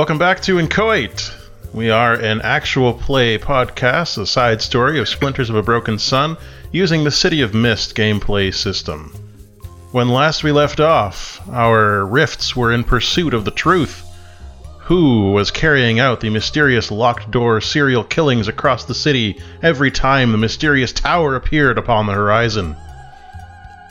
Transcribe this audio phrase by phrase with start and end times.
[0.00, 1.30] Welcome back to Inchoate.
[1.74, 6.38] We are an actual play podcast, a side story of Splinters of a Broken Sun,
[6.72, 9.12] using the City of Mist gameplay system.
[9.92, 14.02] When last we left off, our rifts were in pursuit of the truth.
[14.78, 20.32] Who was carrying out the mysterious locked door serial killings across the city every time
[20.32, 22.74] the mysterious tower appeared upon the horizon?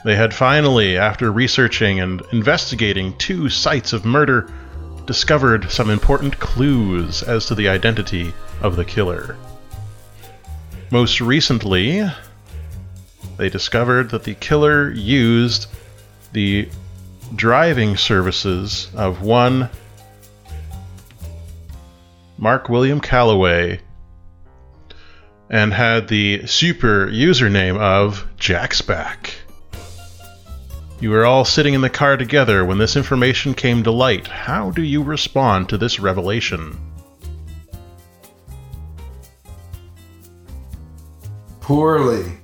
[0.04, 4.52] They had finally, after researching and investigating two sites of murder,
[5.10, 9.36] discovered some important clues as to the identity of the killer.
[10.92, 12.08] Most recently,
[13.38, 15.66] they discovered that the killer used
[16.32, 16.70] the
[17.34, 19.72] driving services of one
[22.38, 23.80] Mark William Calaway
[25.50, 29.39] and had the super username of Jacksback.
[31.02, 34.28] You were all sitting in the car together when this information came to light.
[34.28, 36.78] How do you respond to this revelation?
[41.62, 42.40] Poorly.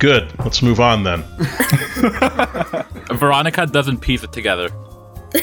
[0.00, 0.36] Good.
[0.40, 1.22] Let's move on then.
[3.12, 4.68] Veronica doesn't piece it together.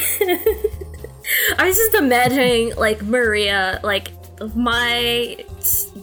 [1.58, 4.12] I was just imagining like Maria, like
[4.54, 5.38] my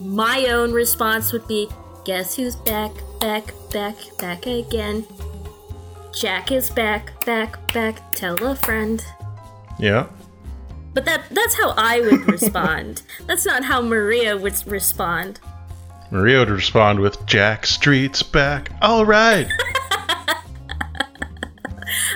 [0.00, 1.68] my own response would be,
[2.06, 5.04] "Guess who's back, back, back, back again?
[6.14, 8.12] Jack is back, back, back.
[8.14, 9.04] Tell a friend."
[9.78, 10.06] Yeah.
[10.94, 13.02] But that that's how I would respond.
[13.26, 15.40] that's not how Maria would respond.
[16.10, 18.70] Maria would respond with Jack Street's back.
[18.80, 19.48] All right.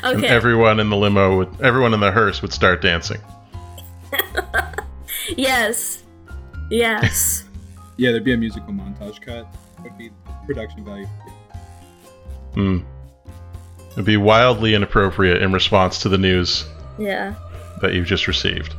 [0.03, 0.29] And Okay.
[0.29, 3.21] everyone in the limo would, everyone in the hearse would start dancing.
[5.37, 6.03] yes.
[6.71, 7.45] Yes.
[7.99, 9.47] Yeah, there'd be a musical montage cut.
[9.83, 10.11] Would be
[10.47, 11.07] production value.
[12.55, 12.79] Hmm.
[13.93, 16.65] It'd be wildly inappropriate in response to the news
[16.99, 17.35] yeah.
[17.81, 18.75] that you've just received.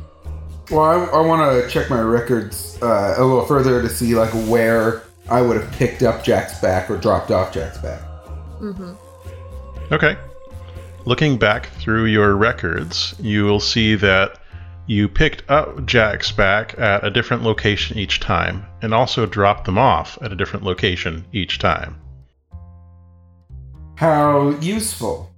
[0.70, 4.32] Well, I, I want to check my records uh, a little further to see like
[4.48, 8.00] where I would have picked up Jack's back or dropped off Jack's back.
[8.60, 8.92] Mm-hmm.
[9.92, 10.16] Okay.
[11.04, 14.38] Looking back through your records, you will see that
[14.86, 19.78] you picked up Jack's back at a different location each time, and also dropped them
[19.78, 21.96] off at a different location each time.
[24.02, 25.30] How useful.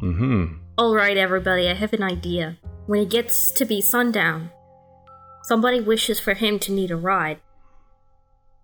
[0.00, 0.58] Mm-hmm.
[0.78, 1.68] All right, everybody.
[1.68, 2.56] I have an idea.
[2.86, 4.50] When it gets to be sundown,
[5.42, 7.40] somebody wishes for him to need a ride.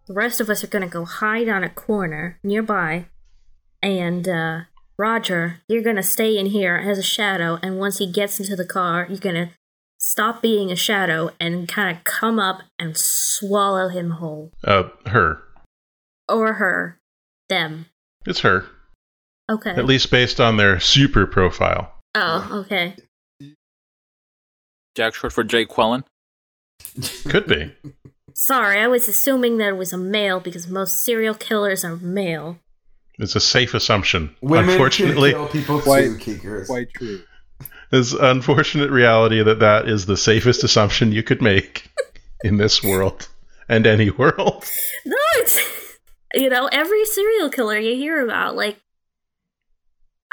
[0.07, 3.07] The rest of us are gonna go hide on a corner nearby,
[3.83, 4.61] and uh,
[4.97, 7.59] Roger, you're gonna stay in here as a shadow.
[7.65, 9.51] And once he gets into the car, you're gonna
[9.99, 15.43] stop being a shadow and kind of come up and swallow him whole, Uh, her.
[16.29, 17.01] or her,
[17.49, 17.87] them.
[18.25, 18.67] It's her.
[19.51, 19.71] Okay.
[19.71, 21.93] At least based on their super profile.
[22.15, 22.97] Oh, okay.
[24.95, 26.05] Jack short for Jake Quellen.
[27.29, 27.73] Could be.
[28.34, 32.59] Sorry, I was assuming that it was a male because most serial killers are male.
[33.19, 34.34] It's a safe assumption.
[34.43, 36.67] Women Unfortunately, can kill people Quite- too, Keekers.
[36.67, 37.23] Quite true.
[37.93, 41.89] it's unfortunate reality that that is the safest assumption you could make
[42.45, 43.28] in this world
[43.69, 44.65] and any world.
[45.07, 45.59] No, it's
[46.34, 48.55] you know every serial killer you hear about.
[48.57, 48.77] Like,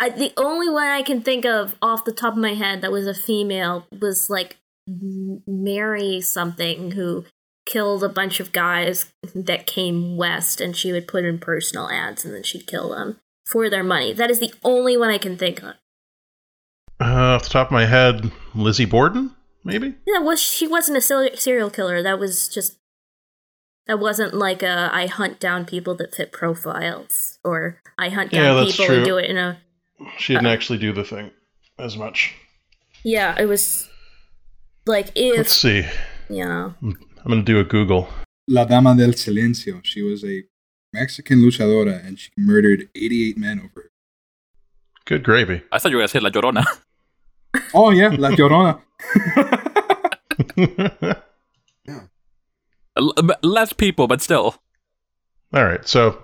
[0.04, 2.92] I the only one I can think of off the top of my head that
[2.92, 7.24] was a female was like Mary something who
[7.66, 12.26] killed a bunch of guys that came west, and she would put in personal ads,
[12.26, 14.12] and then she'd kill them for their money.
[14.12, 15.76] That is the only one I can think of.
[17.00, 19.32] Uh, off the top of my head, Lizzie Borden,
[19.64, 19.96] maybe?
[20.06, 22.04] Yeah, was she wasn't a serial killer.
[22.04, 22.78] That was just
[23.88, 28.58] that wasn't like a I hunt down people that fit profiles or I hunt down
[28.58, 29.60] that's people and do it in a
[30.18, 31.32] She didn't actually do the thing
[31.80, 32.34] as much.
[33.04, 33.36] yeah.
[33.40, 33.90] It was
[34.86, 35.86] like if Let's see.
[36.30, 36.72] Yeah.
[36.82, 36.98] I'm
[37.28, 38.08] going to do a Google.
[38.48, 39.82] La Dama del Silencio.
[39.84, 40.44] She was a
[40.94, 43.90] Mexican luchadora and she murdered 88 men over her.
[45.06, 45.62] Good gravy.
[45.72, 46.66] I thought you were gonna say La Llorona.
[47.76, 48.82] Oh, yeah, La Llorona.
[52.98, 54.56] L- but Less people, but still.
[55.54, 55.86] All right.
[55.88, 56.22] So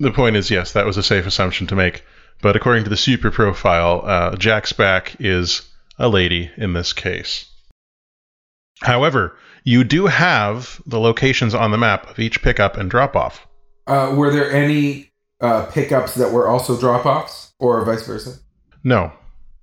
[0.00, 2.04] the point is, yes, that was a safe assumption to make.
[2.40, 5.62] But according to the super profile, uh, Jack's back is
[5.98, 7.46] a lady in this case.
[8.80, 13.46] However, you do have the locations on the map of each pickup and drop off.
[13.86, 18.38] Uh, were there any uh, pickups that were also drop offs or vice versa?
[18.84, 19.12] No.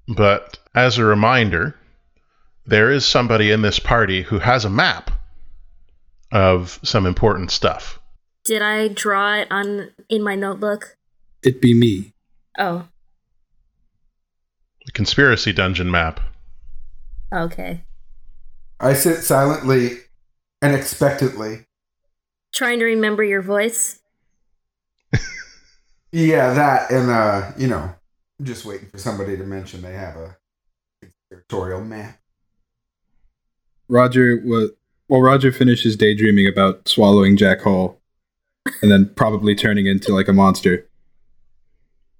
[0.08, 1.76] But as a reminder,
[2.66, 5.12] there is somebody in this party who has a map
[6.32, 8.00] of some important stuff.
[8.44, 10.98] did I draw it on in my notebook?
[11.42, 12.15] It be me.
[12.58, 12.88] Oh,
[14.86, 16.20] The conspiracy dungeon map.
[17.34, 17.84] Okay.
[18.80, 19.98] I sit silently
[20.62, 21.66] and expectantly.
[22.54, 24.00] Trying to remember your voice.
[26.12, 27.94] Yeah, that and uh, you know,
[28.42, 30.38] just waiting for somebody to mention they have a
[31.02, 32.18] conspiratorial map.
[33.90, 34.70] Roger was
[35.10, 35.20] well.
[35.20, 38.00] Roger finishes daydreaming about swallowing Jack Hall,
[38.82, 40.88] and then probably turning into like a monster.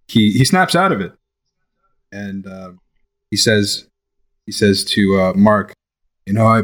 [0.08, 1.14] He he snaps out of it,
[2.12, 2.72] and uh,
[3.32, 3.88] he says
[4.46, 5.74] he says to uh, Mark,
[6.26, 6.64] "You know, I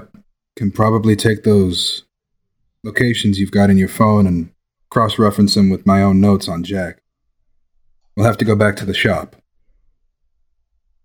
[0.56, 2.04] can probably take those
[2.84, 4.52] locations you've got in your phone and
[4.90, 7.02] cross-reference them with my own notes on Jack.
[8.16, 9.36] We'll have to go back to the shop."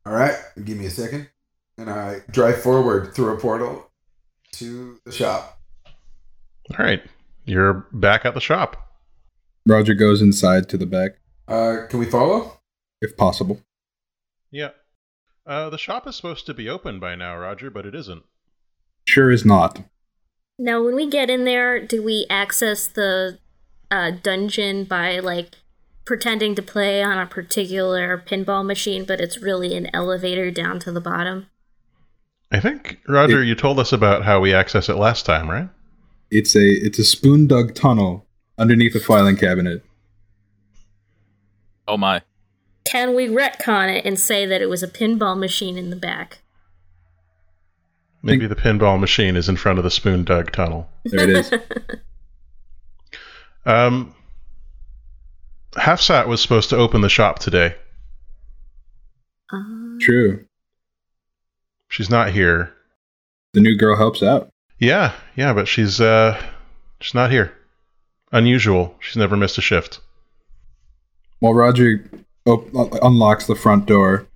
[0.05, 1.29] All right, give me a second,
[1.79, 3.91] and I drive forward through a portal
[4.53, 5.59] to the shop.
[6.79, 7.03] All right.
[7.44, 8.77] You're back at the shop.
[9.67, 11.12] Roger goes inside to the back,
[11.49, 12.57] Uh, can we follow?
[13.01, 13.61] if possible.
[14.51, 14.71] Yeah.
[15.47, 18.25] Uh, the shop is supposed to be open by now, Roger, but it isn't.
[19.07, 19.85] Sure is not.
[20.59, 23.39] Now, when we get in there, do we access the
[23.91, 25.55] uh, dungeon by like
[26.05, 30.91] pretending to play on a particular pinball machine, but it's really an elevator down to
[30.91, 31.47] the bottom?
[32.51, 35.69] I think, Roger, you told us about how we access it last time, right?
[36.31, 38.25] It's a it's a spoon dug tunnel
[38.57, 39.85] underneath a filing cabinet.
[41.88, 42.23] Oh my.
[42.85, 46.38] Can we retcon it and say that it was a pinball machine in the back?
[48.23, 50.88] Maybe the pinball machine is in front of the spoon dug tunnel.
[51.05, 51.53] There it is.
[53.67, 54.15] Um,
[55.73, 57.75] Hafsat was supposed to open the shop today.
[59.53, 60.47] Um, True.
[61.88, 62.73] She's not here.
[63.53, 64.50] The new girl helps out.
[64.79, 66.41] Yeah, yeah, but she's uh,
[67.00, 67.53] she's not here.
[68.33, 68.94] Unusual.
[69.00, 70.00] She's never missed a shift.
[71.41, 72.11] While Roger
[72.47, 72.69] op-
[73.03, 74.27] unlocks the front door,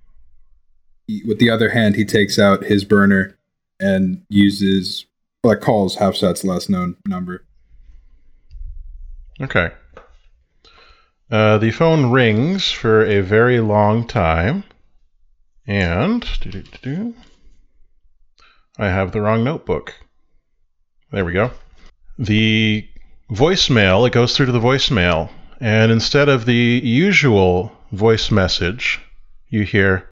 [1.07, 3.37] he, with the other hand, he takes out his burner
[3.79, 5.05] and uses,
[5.43, 7.45] like, calls Hafsat's last known number.
[9.41, 9.71] Okay.
[11.31, 14.63] Uh, the phone rings for a very long time,
[15.65, 16.23] and
[18.77, 19.95] I have the wrong notebook.
[21.11, 21.51] There we go.
[22.19, 22.87] The
[23.31, 25.29] voicemail, it goes through to the voicemail,
[25.60, 29.00] and instead of the usual voice message,
[29.48, 30.08] you hear,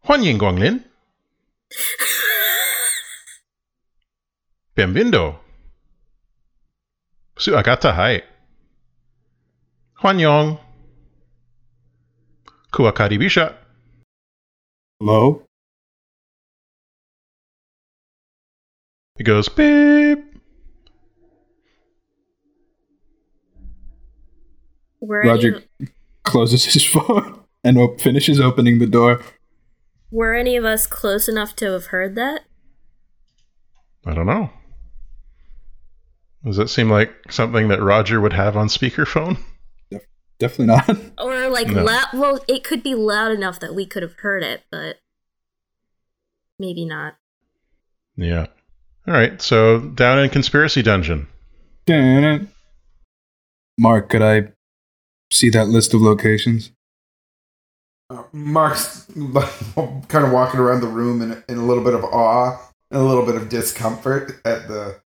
[0.00, 0.82] 欢迎光临.
[4.74, 5.36] Bienvenido.
[7.36, 8.24] Su agata hai.
[9.94, 10.58] 欢迎.
[12.72, 13.54] Kuakaribisha.
[14.98, 15.44] Hello?
[19.18, 20.35] It goes beep.
[25.07, 25.89] Were, any Roger of,
[26.23, 29.21] closes his phone and op- finishes opening the door.
[30.11, 32.41] were any of us close enough to have heard that?
[34.05, 34.49] I don't know.
[36.45, 39.37] Does that seem like something that Roger would have on speakerphone?
[40.39, 40.97] Definitely not.
[41.19, 41.83] Or like No.
[41.83, 42.05] loud?
[42.13, 44.97] Well, it could be loud enough that we could have heard it, but
[46.59, 47.15] maybe not.
[48.15, 48.45] Yeah.
[49.07, 49.41] All right.
[49.41, 51.27] So down in conspiracy dungeon.
[51.85, 52.51] Dun-dun.
[53.79, 54.49] Mark, could I
[55.31, 56.71] see that list of locations?
[58.09, 59.05] Uh, Mark's
[60.07, 62.57] kind of walking around the room in, in a little bit of awe
[62.91, 64.99] and a little bit of discomfort at the.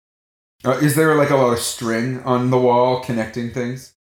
[0.63, 3.95] Uh, is there like a lot of string on the wall connecting things?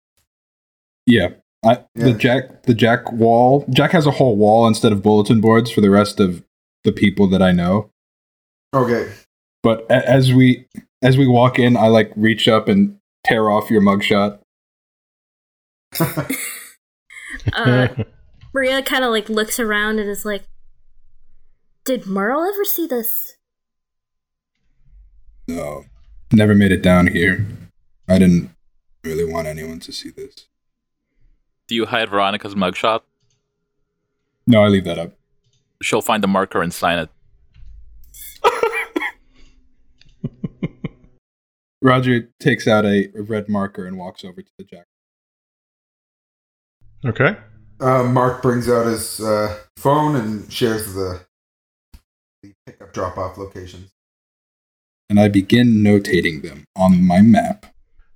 [1.07, 1.29] Yeah.
[1.65, 2.05] I, Yeah.
[2.05, 3.65] The Jack the Jack wall.
[3.71, 6.43] Jack has a whole wall instead of bulletin boards for the rest of
[6.83, 7.89] the people that I know.
[8.73, 9.11] Okay.
[9.63, 10.67] But a- as we
[11.01, 14.39] as we walk in, I like reach up and tear off your mugshot.
[17.53, 17.87] Uh,
[18.53, 20.43] Maria kind of like looks around and is like,
[21.85, 23.37] "Did Merle ever see this?"
[25.47, 25.85] No,
[26.31, 27.45] never made it down here.
[28.07, 28.51] I didn't
[29.03, 30.47] really want anyone to see this.
[31.67, 33.01] Do you hide Veronica's mugshot?
[34.45, 35.13] No, I leave that up.
[35.81, 37.09] She'll find the marker and sign it.
[41.81, 44.85] Roger takes out a, a red marker and walks over to the Jack.
[47.05, 47.35] Okay.
[47.79, 51.21] Uh, Mark brings out his uh, phone and shares the,
[52.43, 53.91] the pickup drop off locations.
[55.09, 57.65] And I begin notating them on my map.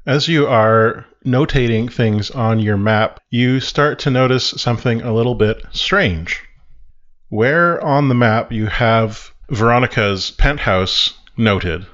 [0.06, 5.36] As you are notating things on your map, you start to notice something a little
[5.36, 6.44] bit strange.
[7.30, 11.88] Where on the map you have Veronica's penthouse noted,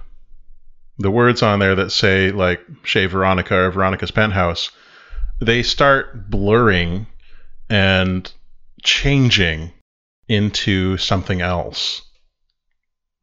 [0.99, 4.71] the words on there that say, like, Chez Veronica or Veronica's penthouse,
[5.41, 7.07] they start blurring
[7.69, 8.31] and
[8.83, 9.71] changing
[10.27, 12.03] into something else.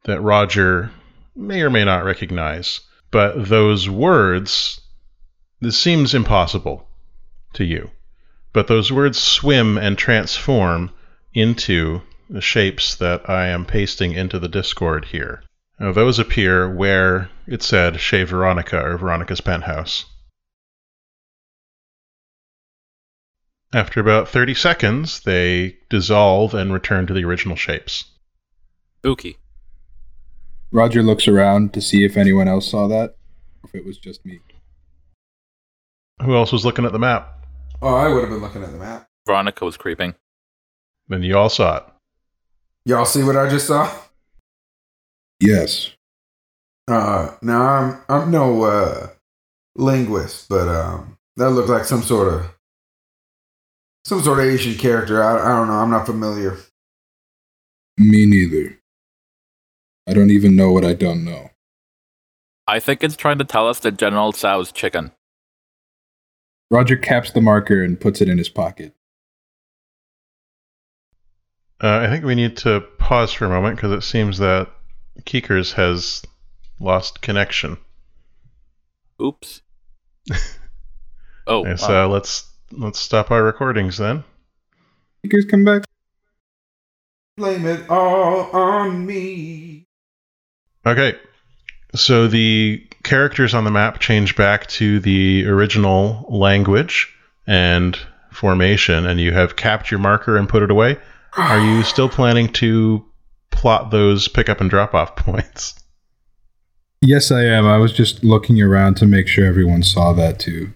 [0.05, 0.91] that Roger
[1.35, 2.81] may or may not recognize.
[3.11, 4.79] But those words,
[5.61, 6.87] this seems impossible
[7.53, 7.91] to you.
[8.53, 10.91] But those words swim and transform
[11.33, 15.43] into the shapes that I am pasting into the Discord here.
[15.79, 20.05] Now, those appear where it said Chez Veronica or Veronica's penthouse.
[23.73, 28.05] After about 30 seconds, they dissolve and return to the original shapes.
[28.99, 29.37] Spooky.
[30.71, 33.15] Roger looks around to see if anyone else saw that,
[33.63, 34.39] or if it was just me.
[36.23, 37.45] Who else was looking at the map?
[37.81, 39.07] Oh, I would have been looking at the map.
[39.25, 40.15] Veronica was creeping.
[41.07, 41.83] Then you all saw it.
[42.85, 43.91] Y'all see what I just saw?
[45.39, 45.91] Yes.
[46.87, 49.07] Uh, now I'm I'm no uh
[49.75, 52.45] linguist, but um, that looked like some sort of
[54.05, 55.23] some sort of Asian character.
[55.23, 55.73] I, I don't know.
[55.73, 56.57] I'm not familiar.
[57.97, 58.79] Me neither.
[60.07, 61.49] I don't even know what I don't know.
[62.67, 65.11] I think it's trying to tell us that General Tso's chicken.
[66.71, 68.93] Roger caps the marker and puts it in his pocket.
[71.81, 74.69] Uh, I think we need to pause for a moment because it seems that
[75.21, 76.21] Keekers has
[76.79, 77.77] lost connection.
[79.21, 79.61] Oops.
[80.31, 80.35] oh,
[81.61, 81.75] Okay, wow.
[81.75, 84.23] so let's let's stop our recordings then.
[85.19, 85.83] Speakers come back.
[87.37, 89.85] Blame it all on me.
[90.85, 91.17] Okay,
[91.95, 97.13] so the characters on the map change back to the original language
[97.47, 97.97] and
[98.31, 100.97] formation, and you have capped your marker and put it away.
[101.37, 103.05] Are you still planning to
[103.51, 105.75] plot those pickup and drop off points?
[107.01, 107.65] Yes, I am.
[107.65, 110.73] I was just looking around to make sure everyone saw that too.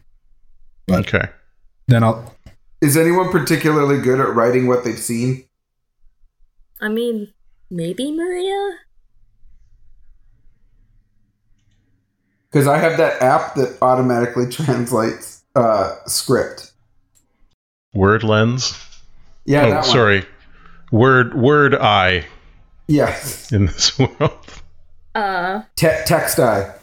[0.88, 1.30] But Okay.
[1.88, 2.34] Then I'll.
[2.82, 5.46] Is anyone particularly good at writing what they've seen?
[6.82, 7.34] I mean,
[7.72, 8.78] maybe Maria?
[12.52, 16.72] Because I have that app that automatically translates uh, script.
[17.94, 18.78] Word lens.
[19.46, 19.84] Yeah, oh, that one.
[19.84, 20.26] sorry.
[20.92, 22.26] Word word eye
[22.88, 24.62] Yes, in this world.
[25.16, 26.74] Uh, Te- text eye.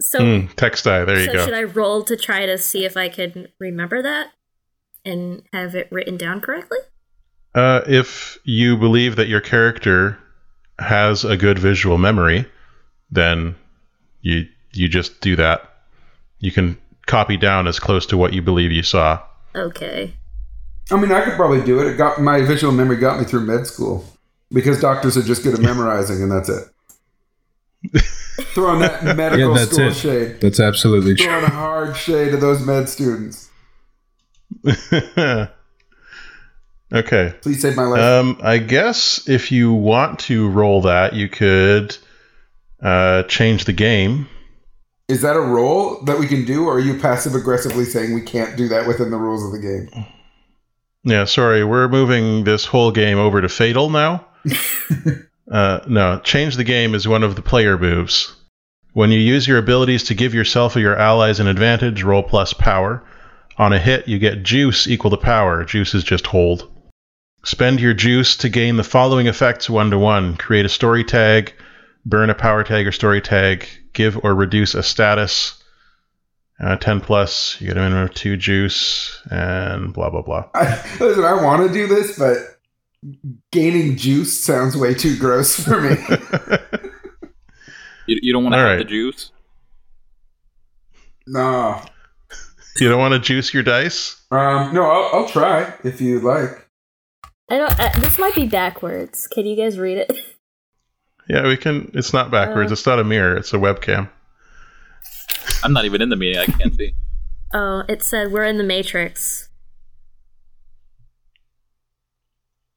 [0.00, 1.04] so, Mm, text eye.
[1.04, 1.44] There you so go.
[1.44, 4.28] should I roll to try to see if I can remember that
[5.08, 6.78] and have it written down correctly?
[7.54, 10.18] Uh, if you believe that your character
[10.78, 12.46] has a good visual memory,
[13.10, 13.56] then
[14.20, 15.62] you you just do that.
[16.40, 19.20] You can copy down as close to what you believe you saw.
[19.56, 20.12] Okay.
[20.90, 21.86] I mean, I could probably do it.
[21.88, 24.04] It got my visual memory got me through med school
[24.52, 26.64] because doctors are just good at memorizing, and that's it.
[28.54, 29.94] Throwing that medical Yeah, that's school it.
[29.94, 30.40] shade.
[30.40, 31.26] That's absolutely true.
[31.26, 33.47] Throwing a hard shade to those med students.
[36.92, 37.34] okay.
[37.42, 38.00] Please save my life.
[38.00, 41.96] Um, I guess if you want to roll that, you could
[42.82, 44.28] uh, change the game.
[45.08, 48.20] Is that a roll that we can do, or are you passive aggressively saying we
[48.20, 50.06] can't do that within the rules of the game?
[51.04, 54.26] Yeah, sorry, we're moving this whole game over to Fatal now.
[55.50, 58.34] uh, no, change the game is one of the player moves.
[58.92, 62.52] When you use your abilities to give yourself or your allies an advantage, roll plus
[62.52, 63.02] power.
[63.58, 65.64] On a hit, you get juice equal to power.
[65.64, 66.70] Juice is just hold.
[67.44, 71.52] Spend your juice to gain the following effects one to one create a story tag,
[72.06, 75.60] burn a power tag or story tag, give or reduce a status.
[76.60, 80.44] Uh, 10 plus, you get a minimum of 2 juice, and blah, blah, blah.
[80.54, 82.36] I, listen, I want to do this, but
[83.52, 85.90] gaining juice sounds way too gross for me.
[88.06, 88.78] you, you don't want to All have right.
[88.78, 89.30] the juice?
[91.28, 91.80] no,
[92.80, 94.20] you don't want to juice your dice?
[94.30, 96.68] um, no, I'll, I'll try if you like.
[97.50, 97.80] I don't.
[97.80, 99.26] Uh, this might be backwards.
[99.26, 100.12] Can you guys read it?
[101.30, 101.90] Yeah, we can.
[101.92, 102.70] It's not backwards.
[102.70, 102.72] Uh.
[102.72, 103.36] it's not a mirror.
[103.36, 104.08] It's a webcam.
[105.62, 106.38] I'm not even in the meeting.
[106.38, 106.94] I can't see.
[107.52, 109.48] Oh, it said we're in the Matrix.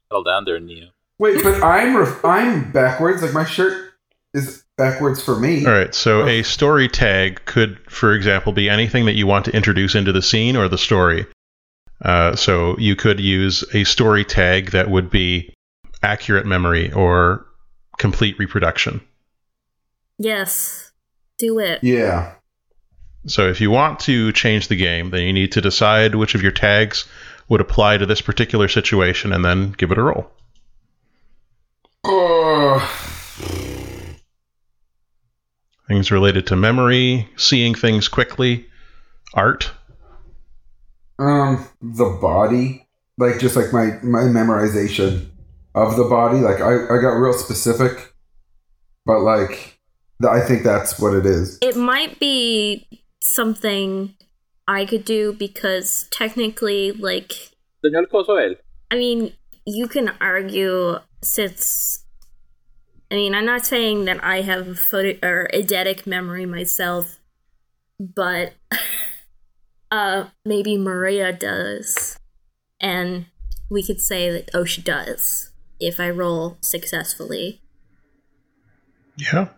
[0.07, 0.87] Settle down there, Neo.
[1.17, 3.21] Wait, but I'm ref- I'm backwards.
[3.21, 3.93] Like my shirt
[4.33, 5.65] is backwards for me.
[5.65, 5.93] All right.
[5.93, 10.11] So a story tag could, for example, be anything that you want to introduce into
[10.11, 11.27] the scene or the story.
[12.03, 15.53] Uh, so you could use a story tag that would be
[16.01, 17.45] accurate memory or
[17.97, 19.01] complete reproduction.
[20.17, 20.91] Yes.
[21.37, 21.83] Do it.
[21.83, 22.33] Yeah.
[23.27, 26.41] So if you want to change the game, then you need to decide which of
[26.41, 27.07] your tags
[27.49, 30.31] would apply to this particular situation and then give it a roll.
[35.91, 38.65] Things related to memory, seeing things quickly,
[39.33, 39.71] art.
[41.19, 45.27] um, the body, like just like my my memorization
[45.75, 46.37] of the body.
[46.37, 48.13] Like I I got real specific.
[49.05, 49.81] but like,
[50.25, 51.59] I think that's what it is.
[51.61, 52.87] It might be
[53.21, 54.15] something
[54.69, 57.33] I could do because technically, like,
[57.83, 58.55] Señor Cosoel.
[58.89, 59.33] I mean,
[59.65, 62.00] you can argue since.
[63.11, 67.19] I mean, I'm not saying that I have a photo or eidetic memory myself,
[67.99, 68.53] but
[69.91, 72.17] uh, maybe Maria does,
[72.79, 73.25] and
[73.69, 77.61] we could say that oh, she does if I roll successfully.
[79.17, 79.49] Yeah.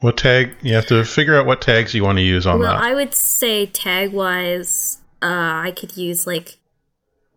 [0.00, 0.56] What tag?
[0.62, 2.82] You have to figure out what tags you want to use on well, that.
[2.82, 6.58] I would say tag wise, uh, I could use like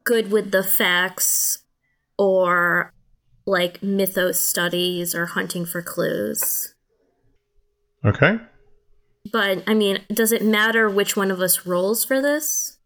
[0.04, 1.60] good with the facts
[2.18, 2.92] or
[3.50, 6.74] like mythos studies or hunting for clues.
[8.06, 8.38] okay.
[9.32, 12.78] But I mean, does it matter which one of us rolls for this?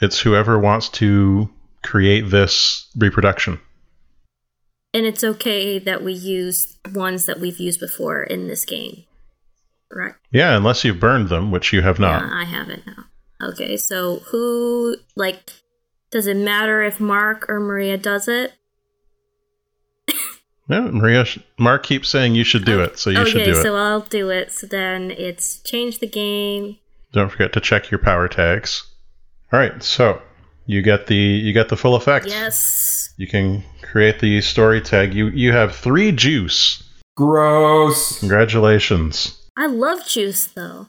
[0.00, 1.48] It's whoever wants to
[1.82, 3.60] create this reproduction.
[4.92, 9.04] And it's okay that we use ones that we've used before in this game.
[9.92, 10.14] Right.
[10.32, 12.22] Yeah, unless you've burned them, which you have not.
[12.22, 13.04] Yeah, I haven't now.
[13.50, 15.52] Okay, so who like
[16.10, 18.52] does it matter if Mark or Maria does it?
[20.70, 21.24] Yeah, Maria.
[21.24, 23.54] sh- Mark keeps saying you should do oh, it, so you okay, should do it.
[23.54, 24.52] Okay, so I'll do it.
[24.52, 26.76] So then it's change the game.
[27.12, 28.84] Don't forget to check your power tags.
[29.52, 30.22] All right, so
[30.66, 32.26] you get the you get the full effect.
[32.26, 33.12] Yes.
[33.16, 35.12] You can create the story tag.
[35.12, 36.84] You you have three juice.
[37.16, 38.20] Gross.
[38.20, 39.36] Congratulations.
[39.56, 40.86] I love juice though.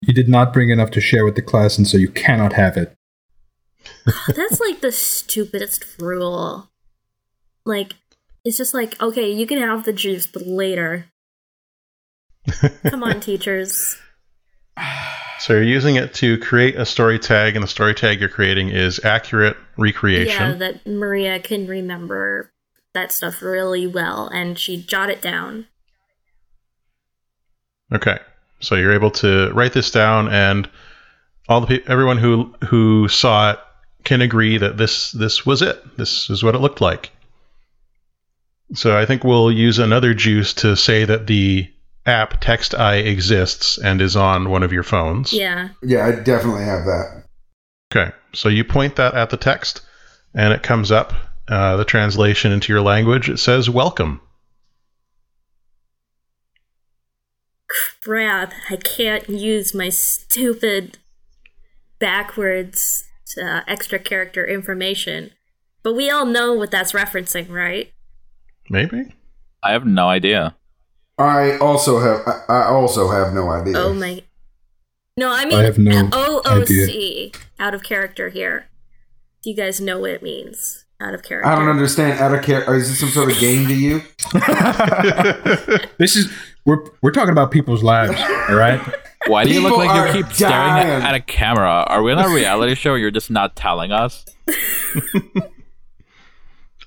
[0.00, 2.76] You did not bring enough to share with the class, and so you cannot have
[2.76, 2.94] it.
[4.36, 6.68] That's like the stupidest rule.
[7.64, 7.94] Like,
[8.44, 11.06] it's just like, okay, you can have the juice, but later.
[12.86, 13.96] Come on, teachers.
[15.38, 18.68] So you're using it to create a story tag, and the story tag you're creating
[18.68, 20.52] is accurate recreation.
[20.52, 22.52] Yeah, that Maria can remember
[22.92, 25.66] that stuff really well, and she jot it down.
[27.92, 28.18] Okay,
[28.60, 30.68] so you're able to write this down, and
[31.48, 33.58] all the pe- everyone who who saw it
[34.04, 35.96] can agree that this this was it.
[35.96, 37.10] This is what it looked like.
[38.72, 41.70] So I think we'll use another juice to say that the
[42.06, 45.32] app Text Eye exists and is on one of your phones.
[45.32, 45.70] Yeah.
[45.82, 47.24] Yeah, I definitely have that.
[47.94, 49.82] Okay, so you point that at the text,
[50.34, 51.12] and it comes up.
[51.46, 54.20] Uh, the translation into your language it says "Welcome."
[58.02, 60.98] Brad, I can't use my stupid
[61.98, 63.04] backwards
[63.42, 65.30] uh, extra character information.
[65.82, 67.92] But we all know what that's referencing, right?
[68.70, 69.14] Maybe.
[69.62, 70.56] I have no idea.
[71.18, 72.26] I also have.
[72.26, 73.76] I, I also have no idea.
[73.76, 74.22] Oh my.
[75.16, 78.66] No, I mean I have no OOC out of character here.
[79.42, 80.84] Do you guys know what it means?
[81.00, 81.48] Out of character.
[81.48, 82.18] I don't understand.
[82.20, 82.72] Out of character.
[82.72, 84.02] Oh, is this some sort of game to you?
[85.98, 86.32] This is
[86.64, 88.80] we're we're talking about people's lives, all right?
[89.26, 91.02] Why do you look like you keep staring dying.
[91.02, 91.84] at, at a camera?
[91.86, 92.94] Are we on a reality show?
[92.94, 94.24] You're just not telling us.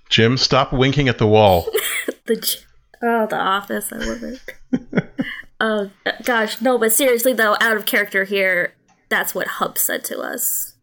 [0.09, 1.67] Jim, stop winking at the wall.
[2.25, 2.57] The
[3.01, 3.93] oh, the office.
[3.93, 5.13] I love it.
[5.61, 5.89] oh
[6.23, 8.73] gosh, no, but seriously though, out of character here.
[9.07, 10.75] That's what Hub said to us.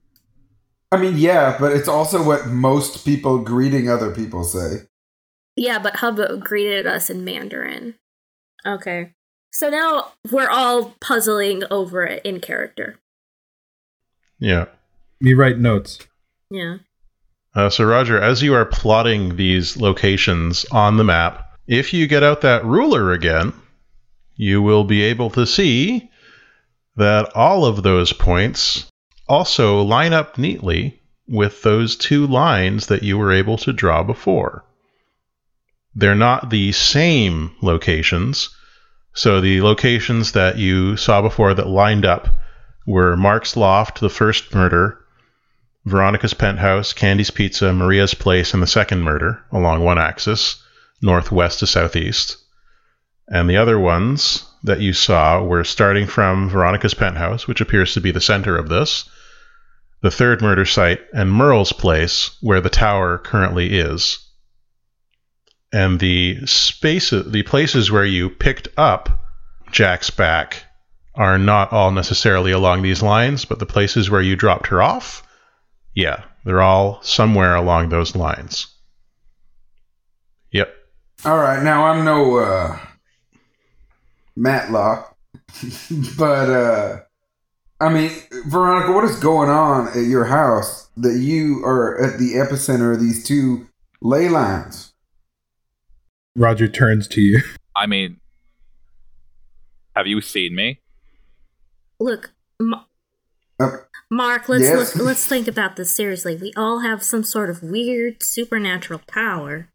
[0.90, 4.86] I mean, yeah, but it's also what most people greeting other people say.
[5.54, 7.96] Yeah, but Hub greeted us in Mandarin.
[8.66, 9.12] Okay.
[9.52, 12.98] So now we're all puzzling over it in character.
[14.38, 14.66] Yeah.
[15.20, 15.98] You write notes.
[16.50, 16.78] Yeah.
[17.54, 22.24] Uh, so, Roger, as you are plotting these locations on the map, if you get
[22.24, 23.52] out that ruler again,
[24.34, 26.10] you will be able to see
[26.96, 28.90] that all of those points
[29.28, 34.64] also line up neatly with those two lines that you were able to draw before.
[35.94, 38.50] They're not the same locations.
[39.14, 42.28] So, the locations that you saw before that lined up
[42.84, 45.03] were Mark's Loft, the first murder,
[45.86, 50.62] Veronica's penthouse, Candy's Pizza, Maria's place, and the second murder along one axis,
[51.02, 52.38] northwest to southeast.
[53.28, 58.00] And the other ones that you saw were starting from Veronica's penthouse, which appears to
[58.00, 59.08] be the center of this,
[60.00, 64.18] the third murder site, and Merle's place, where the tower currently is.
[65.72, 69.24] And the spaces, the places where you picked up
[69.70, 70.64] Jack's back
[71.14, 75.23] are not all necessarily along these lines, but the places where you dropped her off
[75.94, 78.66] yeah, they're all somewhere along those lines.
[80.52, 80.74] Yep.
[81.24, 82.78] All right, now I'm no uh,
[84.36, 85.16] Matlock,
[86.18, 87.00] but uh,
[87.80, 88.10] I mean,
[88.46, 93.00] Veronica, what is going on at your house that you are at the epicenter of
[93.00, 93.68] these two
[94.00, 94.92] ley lines?
[96.36, 97.40] Roger turns to you.
[97.76, 98.20] I mean,
[99.96, 100.80] have you seen me?
[102.00, 102.84] Look, Ma-
[103.60, 103.70] Uh,
[104.14, 104.94] Mark, let's Yes?
[104.94, 106.36] look, let's think about this seriously.
[106.36, 109.70] We all have some sort of weird supernatural power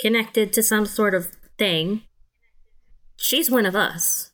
[0.00, 2.02] connected to some sort of thing.
[3.16, 4.32] She's one of us.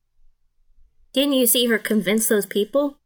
[1.12, 2.96] Didn't you see her convince those people?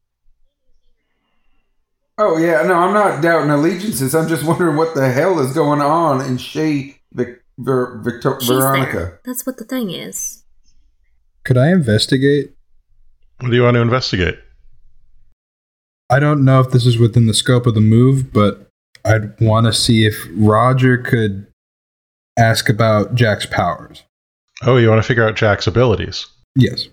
[2.18, 4.14] oh yeah, no, I'm not doubting allegiances.
[4.14, 8.48] I'm just wondering what the hell is going on in Shea Vic, Ver, Victor, She's
[8.48, 8.92] Veronica.
[8.96, 9.20] there.
[9.24, 10.44] That's what the thing is.
[11.44, 12.54] Could I investigate?
[13.40, 14.38] What do you want to investigate?
[16.12, 18.68] I don't know if this is within the scope of the move, but
[19.02, 21.46] I'd want to see if Roger could
[22.38, 24.02] ask about Jack's powers.
[24.62, 26.26] Oh, you want to figure out Jack's abilities.
[26.54, 26.88] Yes.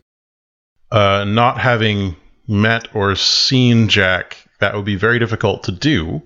[0.90, 2.16] Uh, not having
[2.48, 6.22] met or seen Jack, that would be very difficult to do.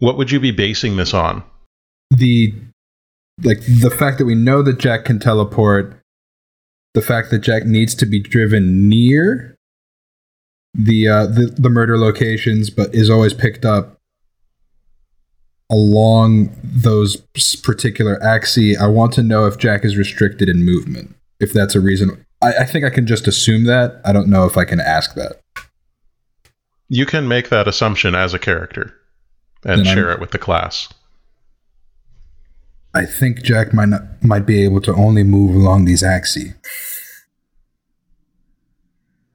[0.00, 1.42] What would you be basing this on?
[2.10, 2.52] The
[3.42, 5.98] like the fact that we know that Jack can teleport,
[6.92, 9.55] the fact that Jack needs to be driven near
[10.78, 13.98] the uh, the, the murder locations, but is always picked up
[15.70, 17.16] along those
[17.62, 18.76] particular axes.
[18.80, 21.14] I want to know if Jack is restricted in movement.
[21.40, 24.00] If that's a reason, I, I think I can just assume that.
[24.04, 25.40] I don't know if I can ask that.
[26.88, 28.94] You can make that assumption as a character
[29.64, 30.88] and Then I'm- share it with the class.
[32.94, 36.54] I think Jack might not, might be able to only move along these axes.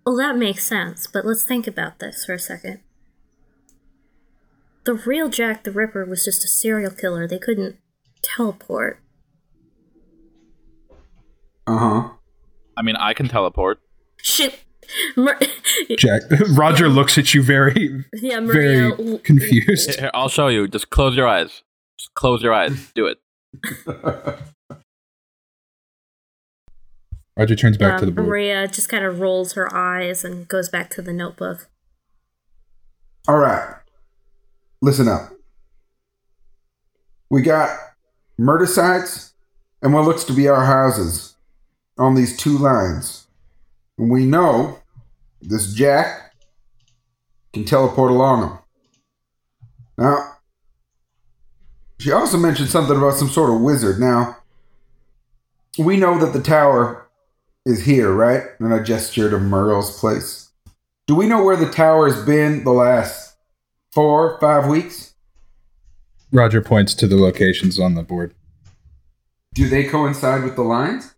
[0.06, 2.80] Well, that makes sense, but let's think about this for a second.
[4.84, 7.28] The real Jack the Ripper was just a serial killer.
[7.28, 7.78] They couldn't
[8.24, 9.00] teleport.
[11.68, 12.10] Uh huh.
[12.76, 13.80] I mean, I can teleport.
[14.18, 14.60] Shit!
[15.16, 15.40] Mar-
[15.98, 16.24] Jack
[16.58, 18.96] Roger looks at you very yeah, Maria.
[18.96, 20.00] very confused.
[20.00, 20.68] Here, I'll show you.
[20.68, 21.62] Just close your eyes.
[22.00, 22.92] Just close your eyes.
[22.96, 23.18] Do it.
[27.42, 28.28] Roger turns back to um, the board.
[28.28, 31.68] Maria just kind of rolls her eyes and goes back to the notebook.
[33.28, 33.78] All right.
[34.80, 35.32] Listen up.
[37.32, 37.76] We got
[38.38, 39.34] murder sites
[39.82, 41.36] and what looks to be our houses
[41.98, 43.26] on these two lines.
[43.98, 44.78] And we know
[45.42, 46.36] this Jack
[47.54, 48.60] can teleport along them.
[49.98, 50.34] Now,
[52.00, 54.00] she also mentioned something about some sort of wizard.
[54.00, 54.38] Now,
[55.80, 57.01] we know that the tower
[57.66, 58.44] is here, right?
[58.60, 60.50] And I gesture to Merle's place.
[61.08, 63.36] Do we know where the tower has been the last
[63.92, 65.14] four, five weeks?
[66.32, 68.34] Roger points to the locations on the board.
[69.54, 71.14] Do they coincide with the lines?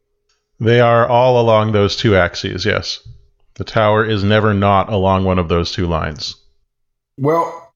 [0.60, 3.08] They are all along those two axes, yes.
[3.56, 6.36] The tower is never not along one of those two lines.
[7.18, 7.74] Well,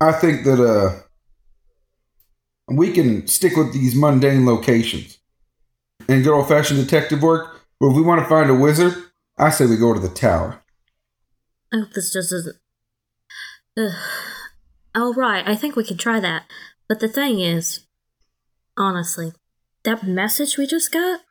[0.00, 1.00] I think that uh
[2.68, 5.18] we can stick with these mundane locations
[6.08, 7.61] and good old fashioned detective work.
[7.82, 8.94] But if we want to find a wizard,
[9.36, 10.62] I say we go to the tower.
[11.72, 12.54] I hope this just isn't.
[13.76, 13.90] Ugh.
[14.94, 15.42] Oh, right.
[15.44, 16.44] I think we can try that.
[16.88, 17.80] But the thing is,
[18.78, 19.32] honestly,
[19.82, 21.22] that message we just got,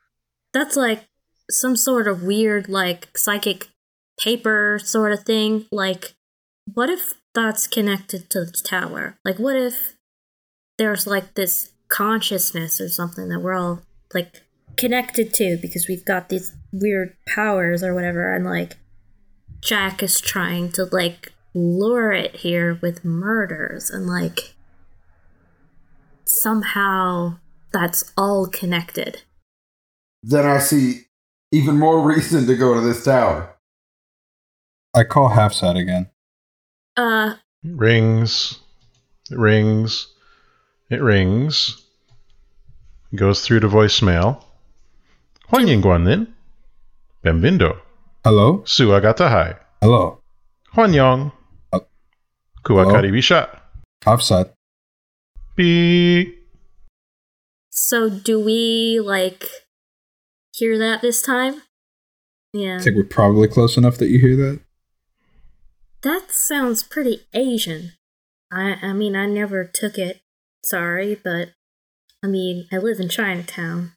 [0.52, 1.08] that's like
[1.50, 3.68] some sort of weird, like, psychic
[4.20, 5.64] paper sort of thing.
[5.72, 6.12] Like,
[6.74, 9.16] what if that's connected to the tower?
[9.24, 9.96] Like, what if
[10.76, 13.80] there's like this consciousness or something that we're all
[14.12, 14.42] like
[14.76, 18.76] connected to because we've got these weird powers or whatever, and like,
[19.60, 24.54] Jack is trying to like lure it here with murders and like
[26.24, 27.36] somehow
[27.72, 29.22] that's all connected.
[30.22, 31.02] Then I see
[31.52, 33.56] even more reason to go to this tower.
[34.94, 36.10] I call half Halfside again.
[36.96, 38.60] Uh rings.
[39.30, 40.08] It rings.
[40.90, 41.82] It rings.
[43.12, 44.42] It goes through to voicemail.
[45.52, 46.26] Hwanyingguanin.
[47.24, 47.78] Benvindo.
[48.24, 48.62] Hello?
[48.64, 49.56] Sua gatahai.
[49.80, 50.18] Hello.
[50.74, 51.32] Hwanyong.
[51.72, 51.80] Uh,
[52.64, 52.94] Kua hello?
[52.94, 53.60] karibisha.
[54.04, 54.50] Halfside.
[55.56, 56.38] Beep.
[57.70, 59.44] so do we like
[60.52, 61.62] hear that this time?
[62.52, 62.76] Yeah.
[62.76, 64.60] I think we're probably close enough that you hear that.
[66.02, 67.92] That sounds pretty Asian.
[68.50, 70.20] I I mean I never took it.
[70.64, 71.52] Sorry, but
[72.24, 73.92] I mean I live in Chinatown.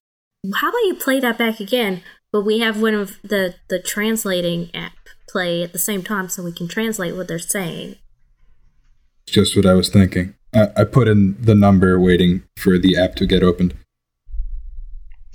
[0.54, 4.74] How about you play that back again, but we have one of the the translating
[4.76, 4.94] app
[5.28, 7.96] play at the same time so we can translate what they're saying.
[9.26, 10.36] Just what I was thinking.
[10.54, 13.76] I, I put in the number waiting for the app to get opened.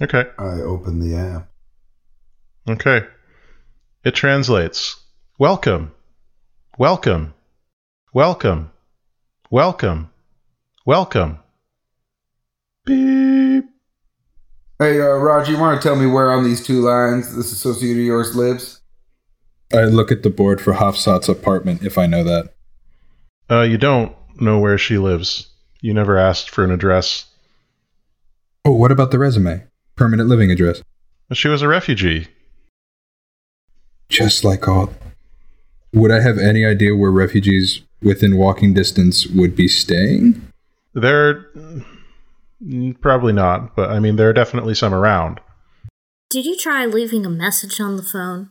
[0.01, 0.25] Okay.
[0.39, 1.49] I open the app.
[2.69, 3.07] Okay.
[4.05, 4.97] It translates
[5.39, 5.93] Welcome.
[6.79, 7.33] Welcome.
[8.13, 8.71] Welcome.
[9.51, 10.11] Welcome.
[10.85, 11.39] Welcome.
[12.85, 13.65] Beep.
[14.81, 17.99] Hey, uh, Roger, you want to tell me where on these two lines this associate
[17.99, 18.81] of yours lives?
[19.75, 22.55] I look at the board for Hafsat's apartment if I know that.
[23.51, 25.49] Uh, you don't know where she lives.
[25.83, 27.27] You never asked for an address.
[28.65, 29.65] Oh, what about the resume?
[29.97, 30.83] Permanent living address.
[31.35, 32.29] She was a refugee.
[34.09, 34.95] Just like all.
[35.93, 40.41] Would I have any idea where refugees within walking distance would be staying?
[40.95, 41.85] There, mm,
[43.01, 45.41] probably not, but I mean, there are definitely some around.
[46.31, 48.51] Did you try leaving a message on the phone?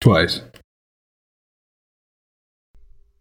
[0.00, 0.40] Twice.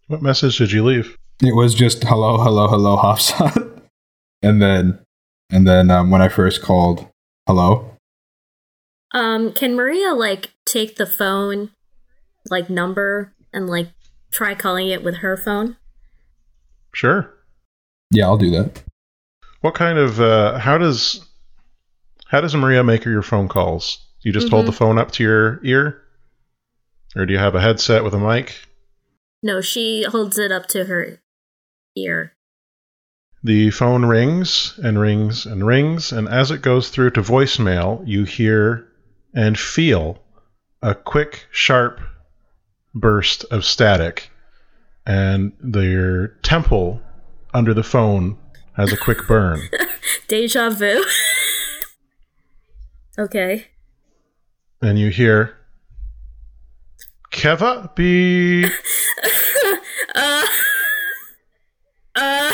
[0.07, 1.17] What message did you leave?
[1.41, 3.81] It was just hello, hello, hello, Hafsat.
[4.41, 4.99] and then,
[5.49, 7.07] and then um, when I first called,
[7.47, 7.97] hello.
[9.13, 11.71] Um, can Maria like take the phone
[12.49, 13.89] like number and like
[14.31, 15.77] try calling it with her phone?
[16.93, 17.33] Sure.
[18.11, 18.83] Yeah, I'll do that.
[19.61, 21.25] What kind of uh, how does
[22.27, 23.99] how does Maria make her your phone calls?
[24.21, 24.67] You just hold Mhm.
[24.67, 26.01] the phone up to your ear,
[27.15, 28.55] or do you have a headset with a mic?
[29.41, 31.19] No, she holds it up to her
[31.95, 32.33] ear.
[33.43, 38.25] The phone rings and rings and rings, and as it goes through to voicemail, you
[38.25, 38.87] hear
[39.33, 40.21] and feel
[40.81, 42.01] a quick, sharp
[42.93, 44.29] burst of static,
[45.05, 47.01] and your temple
[47.53, 48.37] under the phone
[48.77, 49.59] has a quick burn.
[50.27, 51.03] Deja vu.
[53.19, 53.65] okay.
[54.81, 55.57] and you hear
[57.31, 58.65] Keva be
[60.15, 60.45] uh,
[62.15, 62.53] uh,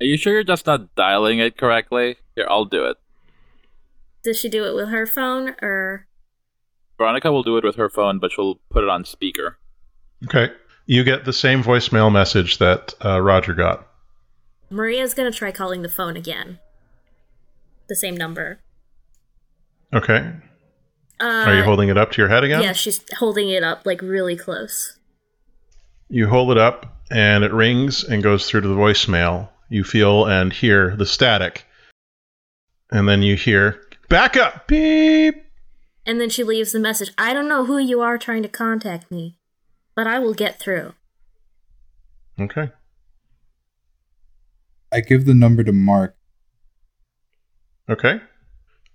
[0.00, 2.16] Are you sure you're just not dialing it correctly?
[2.34, 2.96] Here, I'll do it.
[4.24, 6.06] does she do it with her phone or?
[6.96, 9.58] Veronica will do it with her phone, but she'll put it on speaker.
[10.24, 10.52] okay.
[10.90, 13.86] You get the same voicemail message that uh, Roger got.
[14.70, 16.60] Maria's gonna try calling the phone again.
[17.90, 18.60] The same number.
[19.92, 20.32] Okay.
[21.20, 22.62] Uh, Are you holding it up to your head again?
[22.62, 24.98] Yeah, she's holding it up like really close.
[26.08, 29.50] You hold it up, and it rings and goes through to the voicemail.
[29.68, 31.66] You feel and hear the static,
[32.90, 35.34] and then you hear back up beep.
[36.06, 39.10] And then she leaves the message I don't know who you are trying to contact
[39.10, 39.37] me,
[39.98, 40.94] but I will get through.
[42.38, 42.70] Okay.
[44.92, 46.14] I give the number to Mark.
[47.90, 48.20] Okay.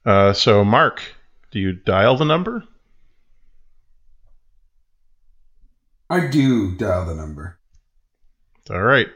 [0.05, 1.03] Uh, so Mark,
[1.51, 2.63] do you dial the number?
[6.09, 7.59] I do dial the number.
[8.69, 9.09] All right.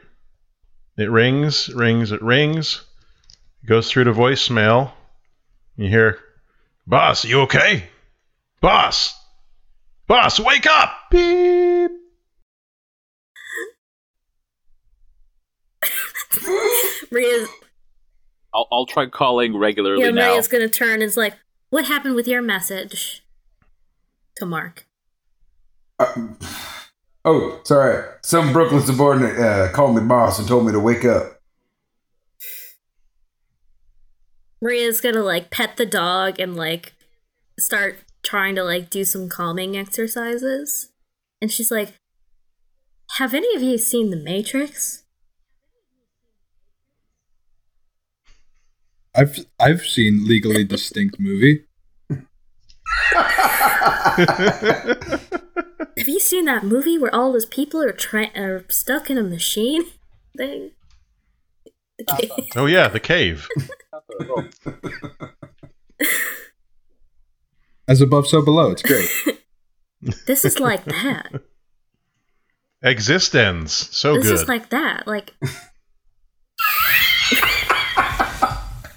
[0.98, 2.84] It rings, rings, it rings.
[3.62, 4.92] It goes through to voicemail.
[5.78, 6.18] You hear,
[6.86, 7.84] Boss, you okay?
[8.60, 9.17] Boss!
[10.08, 10.90] Boss, wake up!
[11.10, 11.90] Beep!
[17.12, 17.48] Maria's
[18.54, 20.28] I'll, I'll try calling regularly yeah, now.
[20.28, 21.34] Maria's gonna turn and is like,
[21.68, 23.22] What happened with your message?
[24.36, 24.86] To Mark.
[25.98, 26.28] Uh,
[27.24, 28.04] oh, sorry.
[28.22, 31.40] Some Brooklyn subordinate uh, called me boss and told me to wake up.
[34.62, 36.94] Maria's gonna like pet the dog and like
[37.58, 40.90] start trying to like do some calming exercises.
[41.40, 41.94] And she's like,
[43.18, 45.04] Have any of you seen The Matrix?
[49.14, 51.64] I've I've seen Legally Distinct movie.
[55.98, 59.22] Have you seen that movie where all those people are tra- are stuck in a
[59.22, 59.84] machine
[60.36, 60.70] thing?
[62.56, 63.48] oh, yeah, the cave.
[67.88, 68.70] As above, so below.
[68.70, 69.08] It's great.
[70.26, 71.32] this is like that.
[72.84, 73.68] eXistenZ.
[73.68, 74.32] So this good.
[74.32, 75.06] This is like that.
[75.06, 75.32] Like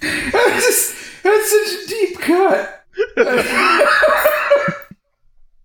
[0.02, 2.84] that's, just, that's such a deep cut.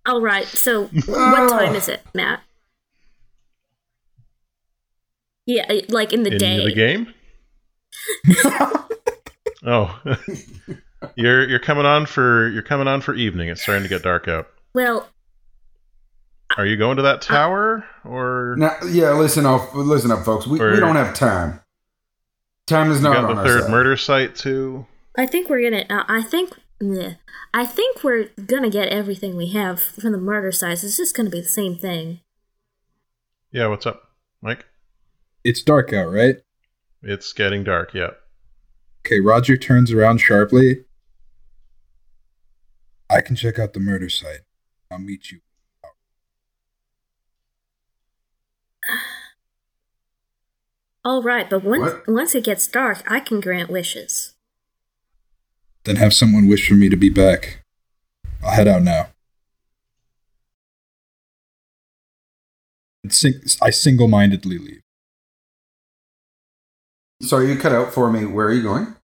[0.06, 0.46] all right.
[0.46, 1.48] So what ah.
[1.48, 2.40] time is it, Matt?
[5.44, 6.64] Yeah, like in the In day.
[6.64, 7.14] the game?
[9.66, 10.00] oh.
[11.16, 13.48] you're you're coming on for you're coming on for evening.
[13.48, 14.48] It's starting to get dark out.
[14.74, 15.08] Well,
[16.56, 20.46] Are you going to that tower or Now, yeah, listen up, listen up, folks.
[20.46, 21.60] We, we don't have time.
[22.66, 23.70] Time is you not got on the our third side.
[23.70, 24.86] murder site too?
[25.16, 25.84] I think we're gonna.
[25.88, 26.50] Uh, I think.
[26.80, 27.14] meh.
[27.54, 30.84] I think we're gonna get everything we have from the murder sites.
[30.84, 32.20] It's just gonna be the same thing.
[33.50, 34.02] Yeah, what's up,
[34.42, 34.66] Mike?
[35.44, 36.36] It's dark out, right?
[37.02, 37.94] It's getting dark.
[37.94, 38.10] Yeah.
[39.06, 40.84] Okay, Roger turns around sharply.
[43.10, 44.40] I can check out the murder site.
[44.90, 45.40] I'll meet you.
[51.04, 52.08] All right, but once What?
[52.08, 54.34] once it gets dark, I can grant wishes.
[55.84, 57.62] Then have someone wish for me to be back.
[58.42, 59.08] I'll head out now.
[63.08, 64.82] Sing- I single mindedly leave.
[67.22, 68.26] Sorry, you cut out for me.
[68.26, 68.94] Where are you going?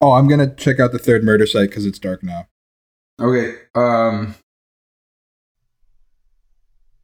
[0.00, 2.48] Oh, I'm gonna check out the third murder site because it's dark now.
[3.20, 3.54] Okay.
[3.74, 4.34] Um.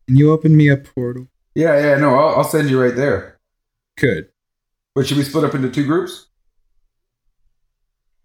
[0.09, 1.29] Can you open me a portal?
[1.55, 1.97] Yeah, yeah.
[1.97, 3.39] No, I'll, I'll send you right there.
[3.99, 4.29] Could.
[4.95, 6.27] But should we split up into two groups?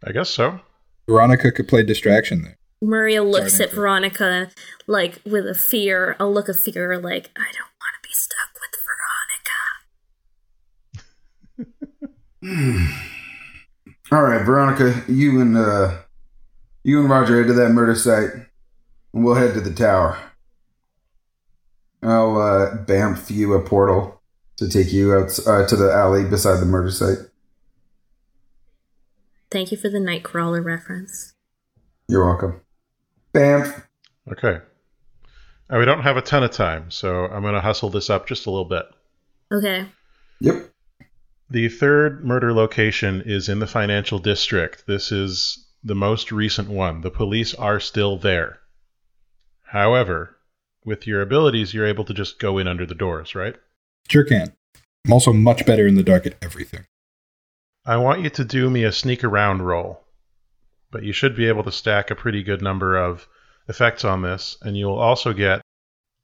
[0.06, 0.60] I guess so.
[1.08, 2.58] Veronica could play distraction there.
[2.82, 4.52] Maria looks Starting at to- Veronica
[4.86, 8.52] like with a fear, a look of fear, like I don't want to be stuck
[8.62, 8.72] with
[12.44, 12.94] Veronica.
[14.12, 15.98] All right, Veronica, you and uh,
[16.88, 18.30] you and Roger head to that murder site,
[19.14, 20.18] and we'll head to the tower.
[22.02, 24.22] I'll uh, bamf you a portal
[24.56, 27.18] to take you out uh, to the alley beside the murder site.
[29.52, 31.34] Thank you for the Nightcrawler reference.
[32.08, 32.62] You're welcome.
[33.34, 33.84] Bamf.
[34.32, 34.60] Okay.
[35.70, 38.28] And we don't have a ton of time, so I'm going to hustle this up
[38.28, 38.86] just a little bit.
[39.52, 39.86] Okay.
[40.40, 40.70] Yep.
[41.50, 44.88] The third murder location is in the financial district.
[44.88, 47.02] This is the most recent one.
[47.02, 48.60] The police are still there.
[49.64, 50.38] However,
[50.86, 53.56] with your abilities, you're able to just go in under the doors, right?
[54.10, 54.54] Sure can.
[55.06, 56.86] I'm also much better in the dark at everything.
[57.86, 60.06] I want you to do me a sneak around roll,
[60.92, 63.28] but you should be able to stack a pretty good number of
[63.70, 65.62] effects on this, and you'll also get,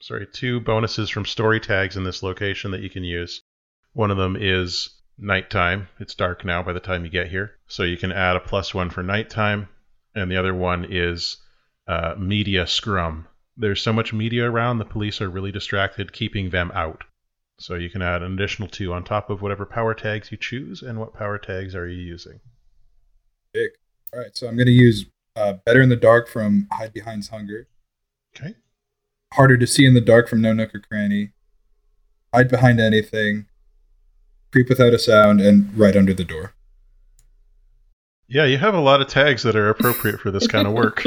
[0.02, 3.42] sorry, two bonuses from story tags in this location that you can use.
[3.94, 5.88] One of them is nighttime.
[6.00, 8.72] It's dark now by the time you get here, so you can add a plus
[8.72, 9.68] one for nighttime,
[10.14, 11.38] and the other one is
[11.88, 13.28] uh, media scrum.
[13.58, 17.04] There's so much media around, the police are really distracted, keeping them out.
[17.58, 20.84] So you can add an additional two on top of whatever power tags you choose,
[20.84, 22.42] and what power tags are you using?
[23.54, 23.72] Big.
[24.14, 27.30] All right, so I'm going to use uh, Better in the Dark from Hide Behind's
[27.30, 27.68] Hunger.
[28.38, 28.54] Okay.
[29.34, 31.32] Harder to See in the Dark from No Nook or Cranny.
[32.36, 33.48] Hide Behind Anything.
[34.52, 36.54] Creep Without a Sound, and Right Under the Door.
[38.34, 41.06] Yeah, you have a lot of tags that are appropriate for this kind of work.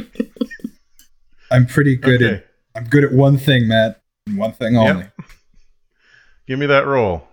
[1.51, 2.35] I'm pretty good okay.
[2.37, 4.01] at I'm good at one thing, Matt,
[4.37, 5.03] one thing only.
[5.03, 5.12] Yep.
[6.47, 7.27] Give me that roll.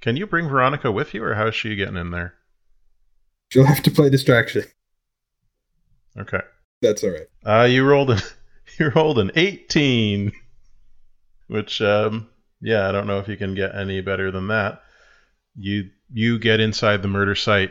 [0.00, 2.34] Can you bring Veronica with you, or how's she getting in there?
[3.50, 4.64] She'll have to play distraction.
[6.18, 6.40] Okay.
[6.82, 7.28] That's all right.
[7.44, 8.18] Uh, you rolled an
[8.80, 10.32] you rolled an eighteen,
[11.46, 12.28] which um,
[12.60, 14.82] yeah, I don't know if you can get any better than that.
[15.56, 17.70] You you get inside the murder site.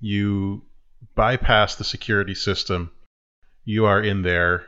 [0.00, 0.62] You
[1.14, 2.90] bypass the security system.
[3.64, 4.66] You are in there,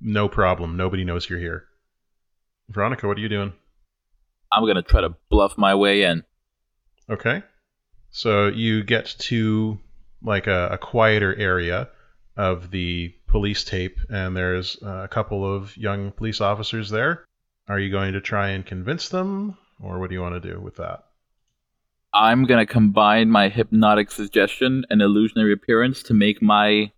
[0.00, 0.76] no problem.
[0.76, 1.64] Nobody knows you're here.
[2.68, 3.52] Veronica, what are you doing?
[4.52, 6.24] I'm gonna try to bluff my way in.
[7.08, 7.42] Okay.
[8.10, 9.78] So you get to
[10.22, 11.88] like a, a quieter area
[12.36, 17.24] of the police tape, and there's a couple of young police officers there.
[17.68, 20.60] Are you going to try and convince them, or what do you want to do
[20.60, 21.04] with that?
[22.12, 26.92] I'm gonna combine my hypnotic suggestion and illusionary appearance to make my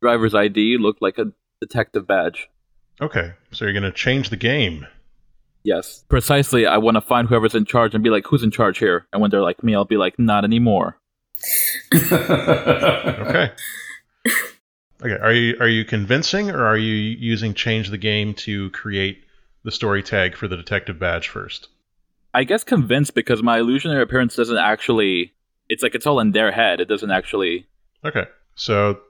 [0.00, 2.48] driver's ID look like a detective badge.
[3.00, 4.86] Okay, so you're going to change the game.
[5.62, 6.66] Yes, precisely.
[6.66, 9.20] I want to find whoever's in charge and be like, "Who's in charge here?" And
[9.20, 10.98] when they're like me, I'll be like, "Not anymore."
[13.30, 13.52] Okay.
[15.02, 15.22] okay.
[15.22, 19.24] Are you are you convincing, or are you using change the game to create
[19.64, 21.68] the story tag for the detective badge first?
[22.32, 25.34] I guess convinced because my illusionary appearance doesn't actually.
[25.68, 26.80] It's like it's all in their head.
[26.80, 27.66] It doesn't actually.
[28.04, 29.00] Okay, so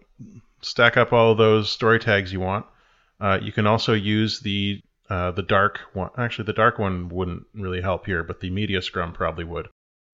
[0.63, 2.67] stack up all those story tags you want.
[3.21, 6.11] Uh, you can also use the uh, the dark one.
[6.17, 9.69] Actually, the dark one wouldn't really help here, but the media scrum probably would,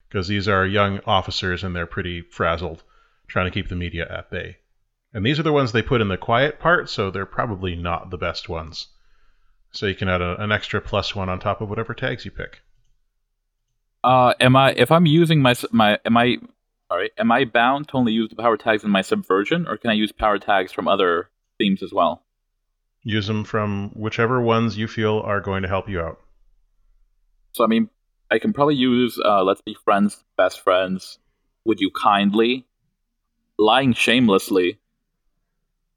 [0.08, 2.82] because these are young officers and they're pretty frazzled,
[3.28, 4.56] trying to keep the media at bay.
[5.12, 8.10] And these are the ones they put in the quiet part, so they're probably not
[8.10, 8.88] the best ones.
[9.70, 12.30] So you can add a, an extra plus one on top of whatever tags you
[12.30, 12.60] pick.
[14.06, 16.36] Uh, am I if I'm using my my am I
[16.88, 19.90] sorry am I bound to only use the power tags in my subversion, or can
[19.90, 21.28] I use power tags from other
[21.58, 22.22] themes as well?
[23.02, 26.20] Use them from whichever ones you feel are going to help you out.
[27.50, 27.90] So I mean,
[28.30, 31.18] I can probably use uh, "Let's be friends, best friends."
[31.64, 32.64] Would you kindly,
[33.58, 34.78] lying shamelessly,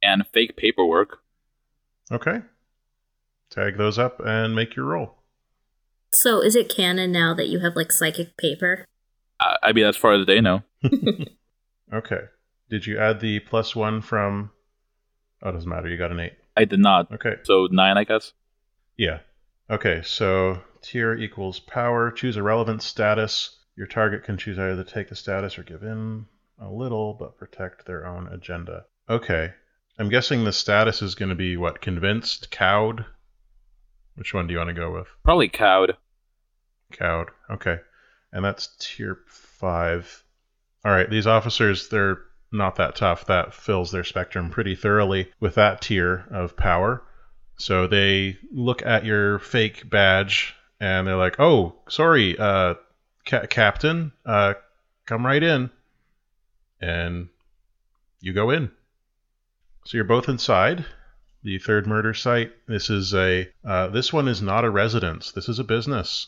[0.02, 1.20] and fake paperwork.
[2.12, 2.42] Okay.
[3.52, 5.19] Tag those up and make your roll.
[6.12, 8.86] So is it canon now that you have like psychic paper?
[9.40, 10.64] Uh, I mean, as far as they know,
[11.94, 12.22] Okay.
[12.70, 14.52] Did you add the plus one from?
[15.42, 15.88] Oh, it doesn't matter.
[15.88, 16.34] You got an eight.
[16.56, 17.12] I did not.
[17.12, 17.36] Okay.
[17.44, 18.34] So nine, I guess.
[18.98, 19.20] Yeah.
[19.70, 20.02] Okay.
[20.04, 22.12] So tier equals power.
[22.12, 23.58] Choose a relevant status.
[23.76, 26.26] Your target can choose either to take the status or give in
[26.62, 28.86] a little, but protect their own agenda.
[29.10, 29.54] Okay.
[29.98, 31.82] I'm guessing the status is going to be what?
[31.82, 32.52] Convinced?
[32.52, 33.06] Cowed?
[34.16, 35.08] Which one do you want to go with?
[35.24, 35.96] Probably cowed.
[36.92, 37.30] Cowed.
[37.50, 37.80] Okay.
[38.32, 40.24] And that's tier 5.
[40.86, 42.20] All right, these officers, they're
[42.52, 43.26] not that tough.
[43.26, 47.04] That fills their spectrum pretty thoroughly with that tier of power.
[47.58, 52.76] So they look at your fake badge and they're like, "Oh, sorry, uh,
[53.26, 54.54] ca- Captain, uh,
[55.06, 55.70] come right in."
[56.80, 57.28] And
[58.22, 58.72] you go in.
[59.86, 60.86] So you're both inside
[61.42, 62.52] the third murder site.
[62.68, 65.32] This is a uh, this one is not a residence.
[65.32, 66.28] This is a business.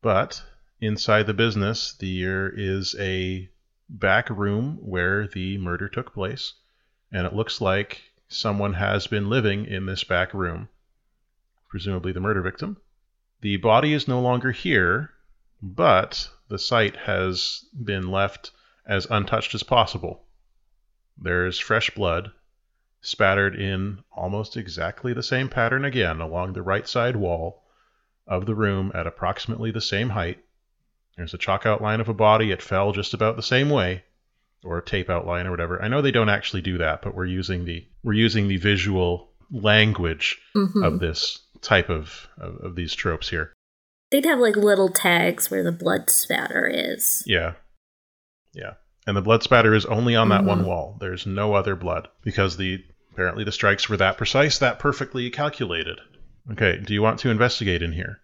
[0.00, 0.42] But
[0.80, 3.48] inside the business, there is a
[3.88, 6.54] back room where the murder took place,
[7.10, 10.68] and it looks like someone has been living in this back room,
[11.68, 12.76] presumably the murder victim.
[13.40, 15.10] The body is no longer here,
[15.60, 18.52] but the site has been left
[18.86, 20.24] as untouched as possible.
[21.18, 22.32] There's fresh blood
[23.02, 27.62] spattered in almost exactly the same pattern again along the right side wall
[28.26, 30.38] of the room at approximately the same height.
[31.16, 32.52] There's a chalk outline of a body.
[32.52, 34.04] It fell just about the same way,
[34.64, 35.82] or a tape outline or whatever.
[35.82, 39.30] I know they don't actually do that, but we're using the we're using the visual
[39.50, 40.86] language Mhm.
[40.86, 43.52] of this type of, of of these tropes here.
[44.10, 47.22] They'd have like little tags where the blood spatter is.
[47.26, 47.54] Yeah.
[48.54, 48.74] Yeah.
[49.06, 50.66] And the blood spatter is only on that one Mhm.
[50.66, 50.96] wall.
[51.00, 56.00] There's no other blood because the apparently the strikes were that precise, that perfectly calculated.
[56.50, 58.20] Okay, do you want to investigate in here?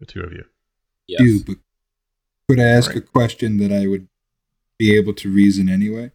[0.00, 0.44] The two of you.
[1.06, 1.20] Yes.
[1.22, 1.56] Do, but
[2.48, 2.98] could I ask Right.
[2.98, 4.08] a question that I would
[4.78, 6.12] be able to reason anyway?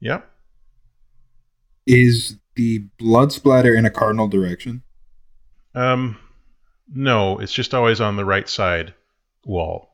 [0.00, 0.30] Yep.
[1.86, 4.82] Is the blood splatter in a cardinal direction?
[5.74, 6.18] Um
[6.90, 8.94] no, it's just always on the right side
[9.44, 9.90] wall.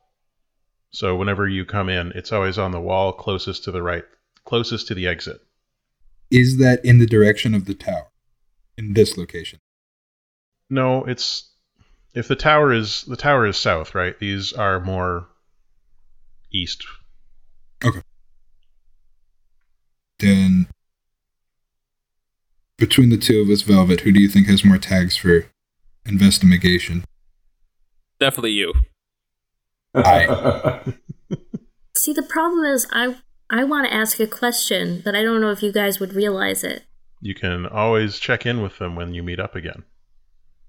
[0.92, 4.04] So whenever you come in, it's always on the wall closest to the right
[4.44, 5.40] closest to the exit.
[6.34, 8.10] Is that in the direction of the tower?
[8.76, 9.60] In this location?
[10.68, 11.52] No, it's
[12.12, 14.18] if the tower is the tower is south, right?
[14.18, 15.28] These are more
[16.52, 16.84] east.
[17.84, 18.02] Okay.
[20.18, 20.66] Then,
[22.78, 25.46] between the two of us, Velvet, who do you think has more tags for
[26.04, 27.04] investigation?
[28.18, 28.74] Definitely you.
[29.94, 30.80] I.
[31.96, 33.14] See, the problem is, I
[33.50, 36.64] I want to ask a question, but I don't know if you guys would realize
[36.64, 36.84] it.
[37.20, 39.84] You can always check in with them when you meet up again.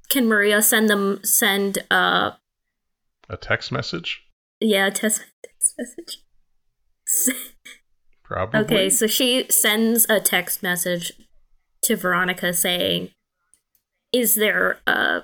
[0.09, 2.31] Can Maria send them send uh
[3.29, 4.21] A text message?
[4.61, 6.19] yeah text, text message?
[7.07, 7.29] S-
[8.23, 8.59] Probably.
[8.61, 11.11] Okay, so she sends a text message
[11.83, 13.09] to Veronica saying,
[14.11, 15.23] "Is there a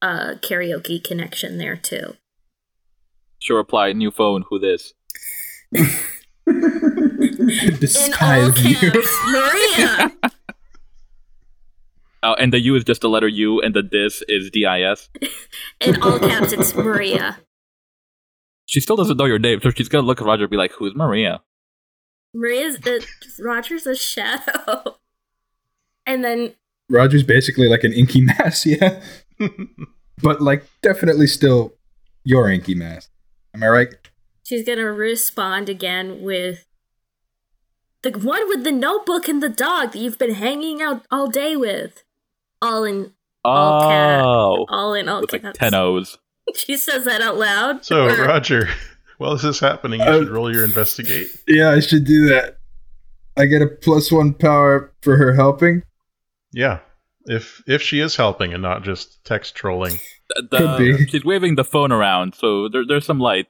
[0.00, 2.16] a karaoke connection there too?"
[3.38, 4.94] She'll reply, new phone, who this?
[6.46, 8.90] In all Disguise you.
[8.90, 10.12] caps, Maria.
[12.22, 15.10] Oh, and the U is just the letter U, and the this is D-I-S.
[15.80, 17.38] In all caps, it's Maria.
[18.64, 20.72] She still doesn't know your name, so she's gonna look at Roger and be like,
[20.72, 21.42] who's Maria?
[22.34, 22.98] Maria's uh,
[23.38, 24.96] Roger's a shadow,
[26.04, 26.54] and then
[26.90, 29.00] Roger's basically like an inky mass, yeah.
[30.20, 31.74] But like definitely still
[32.24, 33.08] your inky mass.
[33.54, 33.94] Am I right?
[34.46, 36.64] She's gonna respond again with
[38.02, 41.56] the one with the notebook and the dog that you've been hanging out all day
[41.56, 42.04] with,
[42.62, 43.12] all in
[43.44, 44.20] All cat.
[44.24, 46.18] Oh, all in all with like ten O's.
[46.54, 47.84] She says that out loud.
[47.84, 48.68] so, Or- Roger,
[49.18, 51.26] while this is happening, you Uh, should roll your investigate.
[51.48, 52.58] Yeah, I should do that.
[53.36, 55.82] I get a plus one power for her helping.
[56.52, 56.78] Yeah.
[57.26, 59.98] If if she is helping and not just text trolling.
[60.50, 61.06] The- Could be.
[61.08, 63.46] She's waving the phone around, so there, there's some light.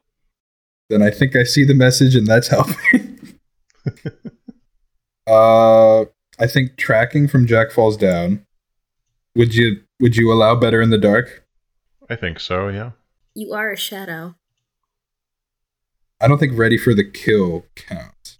[0.88, 3.18] Then I think I see the message and that's helping.
[5.26, 6.02] uh
[6.38, 8.44] I think tracking from Jack Falls Down.
[9.34, 11.44] Would you would you allow better in the dark?
[12.08, 12.92] I think so, yeah.
[13.34, 14.36] You are a shadow.
[16.20, 18.38] I don't think ready for the kill counts.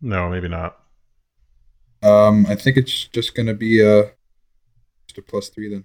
[0.00, 0.78] No, maybe not.
[2.02, 4.12] Um I think it's just gonna be a
[5.08, 5.84] just a plus three then.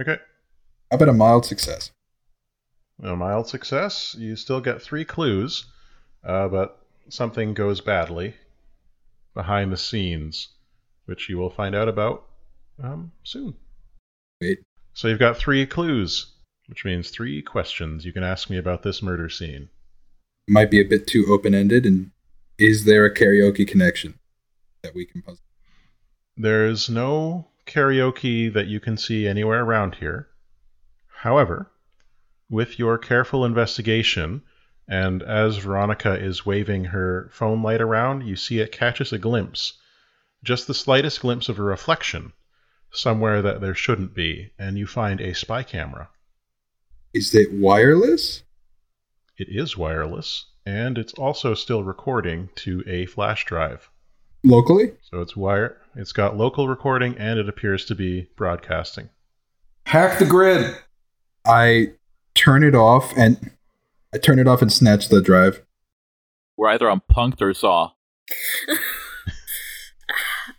[0.00, 0.18] Okay.
[0.90, 1.90] How about a mild success?
[3.02, 4.16] A mild success.
[4.18, 5.66] You still get three clues,
[6.24, 8.34] uh, but something goes badly
[9.34, 10.48] behind the scenes,
[11.06, 12.24] which you will find out about
[12.82, 13.54] um, soon.
[14.40, 14.58] Wait.
[14.94, 16.26] So you've got three clues,
[16.66, 19.68] which means three questions you can ask me about this murder scene.
[20.48, 22.10] Might be a bit too open ended and
[22.58, 24.18] is there a karaoke connection
[24.82, 25.44] that we can puzzle?
[26.36, 30.28] There's no karaoke that you can see anywhere around here.
[31.06, 31.70] However,
[32.50, 34.42] with your careful investigation,
[34.88, 39.74] and as Veronica is waving her phone light around, you see it catches a glimpse,
[40.42, 42.32] just the slightest glimpse of a reflection,
[42.90, 46.08] somewhere that there shouldn't be, and you find a spy camera.
[47.12, 48.42] Is it wireless?
[49.36, 53.90] It is wireless, and it's also still recording to a flash drive.
[54.44, 54.92] Locally?
[55.02, 55.78] So it's wire.
[55.96, 59.10] It's got local recording, and it appears to be broadcasting.
[59.84, 60.76] Hack the grid.
[61.44, 61.92] I
[62.38, 63.50] turn it off and
[64.14, 65.64] I turn it off and snatch the drive.
[66.56, 67.92] We're either on Punked or Saw.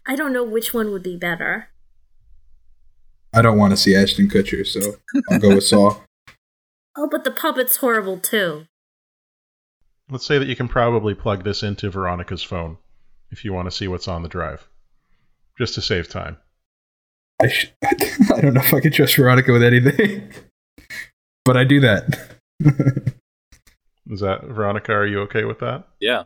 [0.06, 1.70] I don't know which one would be better.
[3.34, 4.96] I don't want to see Ashton Kutcher, so
[5.30, 5.98] I'll go with Saw.
[6.98, 8.66] Oh, but the puppet's horrible too.
[10.10, 12.78] Let's say that you can probably plug this into Veronica's phone
[13.32, 14.68] if you want to see what's on the drive,
[15.58, 16.36] just to save time.
[17.42, 20.34] I sh- I don't know if I can trust Veronica with anything,
[21.50, 22.04] but I do that.
[24.08, 24.94] Is that Veronica?
[24.94, 25.88] Are you okay with that?
[26.00, 26.26] Yeah.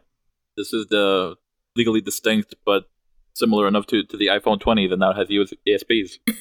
[0.58, 1.38] This is the
[1.78, 2.90] legally distinct but
[3.34, 6.18] similar enough to, to the iPhone 20 that now has US ESPs.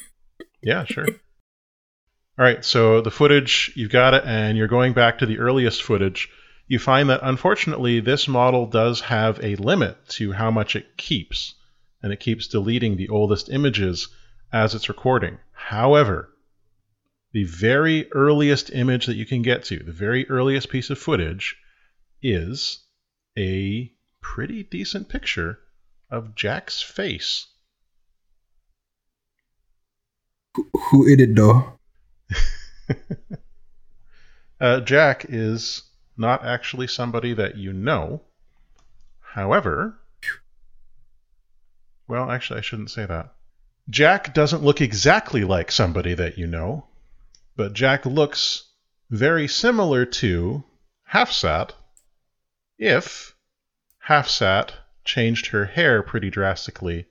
[0.65, 1.07] Yeah, sure.
[1.07, 5.83] All right, so the footage, you've got it, and you're going back to the earliest
[5.83, 6.29] footage.
[6.67, 11.55] You find that unfortunately, this model does have a limit to how much it keeps,
[12.03, 14.09] and it keeps deleting the oldest images
[14.53, 15.39] as it's recording.
[15.53, 16.32] However,
[17.33, 21.57] the very earliest image that you can get to, the very earliest piece of footage,
[22.23, 22.85] is
[23.39, 25.59] a pretty decent picture
[26.11, 27.47] of Jack's face.
[30.55, 31.79] who, it though?
[34.61, 35.83] uh, Jack is
[36.17, 38.23] not actually somebody that you know.
[39.21, 39.99] However,
[42.07, 43.35] well, actually, I shouldn't say that.
[43.89, 46.87] Jack doesn't look exactly like somebody that you know,
[47.57, 48.71] but Jack looks
[49.11, 50.65] very similar to
[51.13, 51.73] Hafsat
[52.79, 53.35] if
[54.09, 54.73] Hafsat
[55.05, 57.07] changed her hair pretty drastically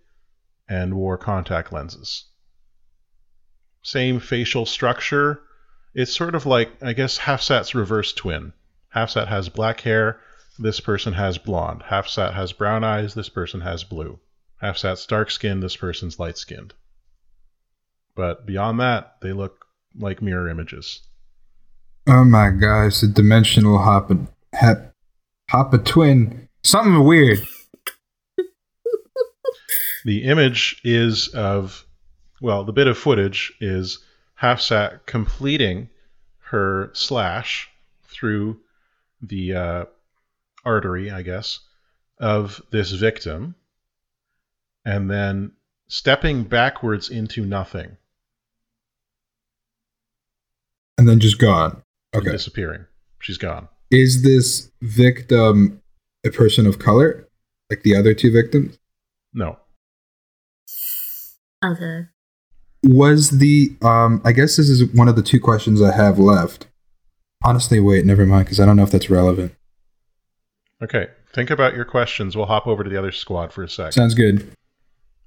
[0.67, 2.25] and wore contact lenses.
[3.83, 5.41] Same facial structure.
[5.93, 8.53] It's sort of like, I guess, Hafsat's reverse twin.
[8.95, 10.19] Hafsat has black hair,
[10.57, 11.83] this person has blonde.
[11.83, 14.19] Hafsat has brown eyes, this person has blue.
[14.61, 16.73] Hafsat's dark skinned, this person's light skinned.
[18.15, 19.65] But beyond that, they look
[19.97, 21.01] like mirror images.
[22.07, 24.93] Oh my god, it's a dimensional hop and hap,
[25.49, 26.47] hop a twin.
[26.63, 27.39] Something weird.
[30.03, 31.85] The image is of,
[32.41, 33.99] well, the bit of footage is
[34.41, 35.89] Hafsat completing
[36.39, 37.69] her slash
[38.05, 38.59] through
[39.21, 39.85] the uh,
[40.65, 41.59] artery, I guess,
[42.17, 43.55] of this victim,
[44.83, 45.51] and then
[45.87, 47.97] stepping backwards into nothing
[51.01, 51.81] And then just gone.
[52.13, 52.31] and Okay.
[52.31, 52.85] disappearing.
[53.21, 53.67] She's gone.
[53.89, 55.81] Is this victim
[56.23, 57.27] a person of color?
[57.71, 58.77] Like the other two victims?
[59.33, 59.57] No.
[61.65, 62.05] Okay.
[62.83, 66.67] Was the um I guess this is one of the two questions I have left.
[67.43, 69.55] Honestly, wait, never mind, because I don't know if that's relevant.
[70.83, 71.07] Okay.
[71.33, 72.35] Think about your questions.
[72.35, 73.93] We'll hop over to the other squad for a sec.
[73.93, 74.51] Sounds good.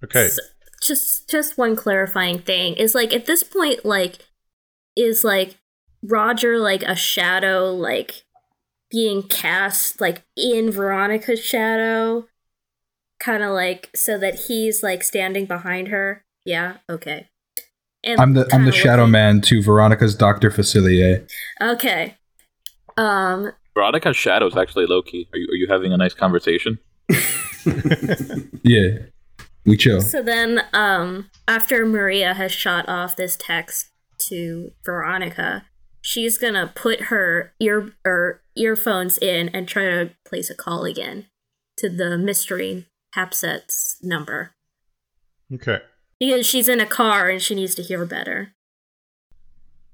[0.04, 0.26] Okay.
[0.26, 0.38] S-
[0.86, 4.18] just just one clarifying thing is like at this point like
[4.96, 5.56] is like
[6.04, 8.24] Roger like a shadow like
[8.90, 12.26] being cast like in Veronica's shadow
[13.18, 16.24] kind of like so that he's like standing behind her.
[16.44, 17.28] Yeah, okay.
[18.02, 20.50] And I'm the I'm kinda the shadow man to Veronica's Dr.
[20.50, 21.28] Facilier.
[21.60, 22.16] Okay.
[22.96, 25.28] Um Veronica's shadow is actually Loki.
[25.32, 26.78] Are you, are you having a nice conversation?
[28.64, 28.98] Yeah.
[29.66, 30.00] We chill.
[30.00, 33.90] So then, um, after Maria has shot off this text
[34.28, 35.66] to Veronica,
[36.04, 41.26] she's gonna put her ear or earphones in and try to place a call again
[41.78, 42.86] to the mystery
[43.16, 44.52] Hafsat's number
[45.52, 45.78] okay.
[46.20, 48.52] because she's in a car and she needs to hear better.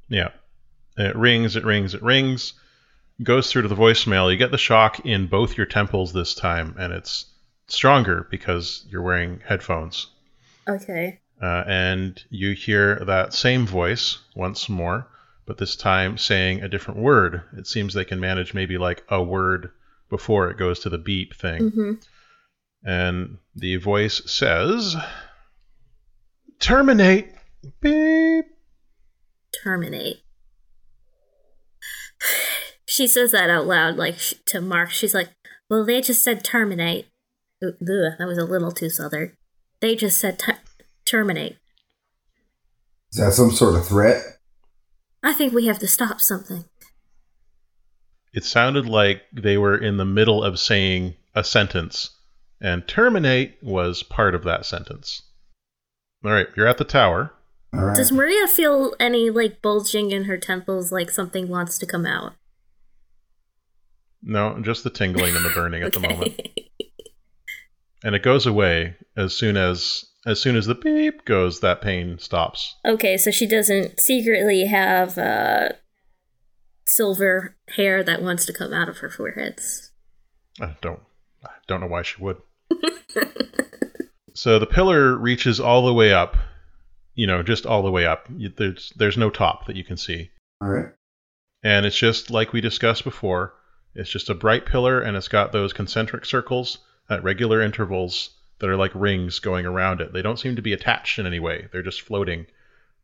[0.08, 0.30] Yeah.
[0.98, 2.54] It rings, it rings, it rings,
[3.22, 4.30] goes through to the voicemail.
[4.30, 7.26] You get the shock in both your temples this time, and it's
[7.68, 10.08] stronger because you're wearing headphones.
[10.68, 11.20] Okay.
[11.40, 15.06] Uh, and you hear that same voice once more,
[15.50, 17.42] but this time saying a different word.
[17.56, 19.72] It seems they can manage maybe like a word
[20.08, 21.70] before it goes to the beep thing.
[21.70, 21.92] hmm
[22.84, 24.94] And the voice says,
[26.60, 27.34] Terminate.
[27.80, 28.44] Beep.
[29.64, 30.22] Terminate.
[32.86, 34.90] She says that out loud, like to Mark.
[34.90, 35.30] She's like,
[35.68, 37.06] "Well, they just said terminate."
[37.62, 39.36] Ugh, that was a little too southern.
[39.80, 40.58] They just said ter-
[41.04, 41.56] terminate.
[43.12, 44.39] Is that some sort of threat?
[45.22, 46.64] I think we have to stop something.
[48.32, 52.10] It sounded like they were in the middle of saying a sentence,
[52.60, 55.22] and terminate was part of that sentence.
[56.24, 57.32] All right, you're at the tower.
[57.72, 57.96] All right.
[57.96, 62.34] Does Maria feel any like bulging in her temples, like something wants to come out?
[64.22, 66.40] No, just the tingling and the burning at the moment.
[68.04, 72.18] And it goes away as soon as as soon as the beep goes, that pain
[72.18, 72.76] stops.
[72.84, 75.70] okay, so she doesn't secretly have uh,
[76.86, 79.90] silver hair that wants to come out of her foreheads.
[80.60, 81.00] I don't
[81.44, 82.36] I don't know why she would.
[84.34, 86.36] so the pillar reaches all the way up,
[87.14, 88.28] you know, just all the way up.
[88.56, 90.30] There's there's no top that you can see.
[90.60, 90.92] All right.
[91.62, 93.54] And it's just like we discussed before.
[93.94, 98.30] It's just a bright pillar and it's got those concentric circles at regular intervals
[98.60, 100.12] that are like rings going around it.
[100.12, 101.68] They don't seem to be attached in any way.
[101.72, 102.46] They're just floating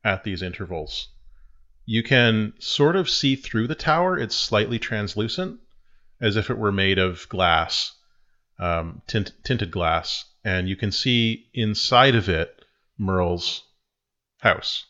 [0.04, 1.08] at these intervals.
[1.86, 4.18] You can sort of see through the tower.
[4.18, 5.58] It's slightly translucent,
[6.20, 7.92] as if it were made of glass,
[8.58, 10.24] um, tint- tinted glass.
[10.44, 12.64] And you can see inside of it
[12.98, 13.62] Merle's
[14.40, 14.84] house.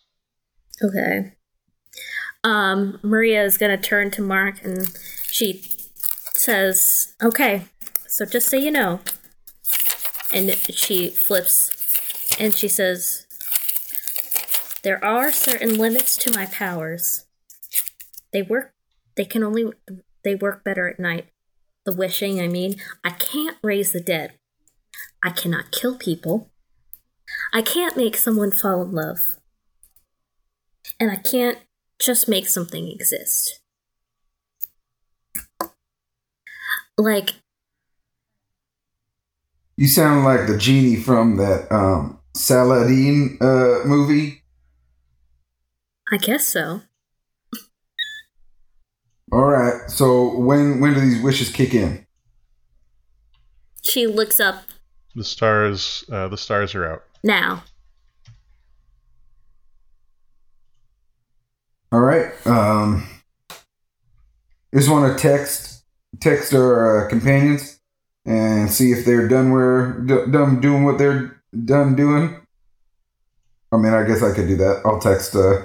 [0.82, 1.32] Okay.
[2.44, 4.90] Um, Maria is gonna turn to Mark and
[5.30, 5.62] she
[6.32, 7.66] says, "Okay,
[8.06, 9.00] so just so you know,"
[10.36, 11.72] and she flips
[12.38, 13.26] and she says,
[14.82, 17.24] "There are certain limits to my powers.
[18.32, 18.74] They work.
[19.16, 19.72] They can only.
[20.22, 21.26] They work better at night.
[21.84, 22.40] The wishing.
[22.40, 24.38] I mean, I can't raise the dead.
[25.22, 26.50] I cannot kill people.
[27.52, 29.18] I can't make someone fall in love."
[30.98, 31.58] and I can't
[31.98, 33.60] just make something exist.
[36.98, 37.34] Like,
[39.76, 42.18] You sound like the genie from that um,
[42.50, 44.42] Aladdin uh, movie.
[46.10, 46.82] I guess so.
[49.32, 49.90] All right.
[49.90, 52.06] So when when do these wishes kick in?
[53.82, 54.64] She looks up
[55.14, 57.02] The stars, uh, the stars are out.
[57.22, 57.62] now.
[61.92, 62.32] All right.
[62.46, 63.06] Um,
[64.74, 65.84] just want to text
[66.20, 67.78] text our uh, companions
[68.26, 72.40] and see if they're done where d- done doing what they're done doing.
[73.72, 74.82] I mean, I guess I could do that.
[74.84, 75.62] I'll text uh,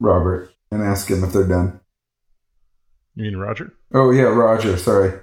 [0.00, 1.80] Robert and ask him if they're done.
[3.14, 3.72] You mean Roger?
[3.92, 4.76] Oh yeah, Roger.
[4.76, 5.20] Sorry.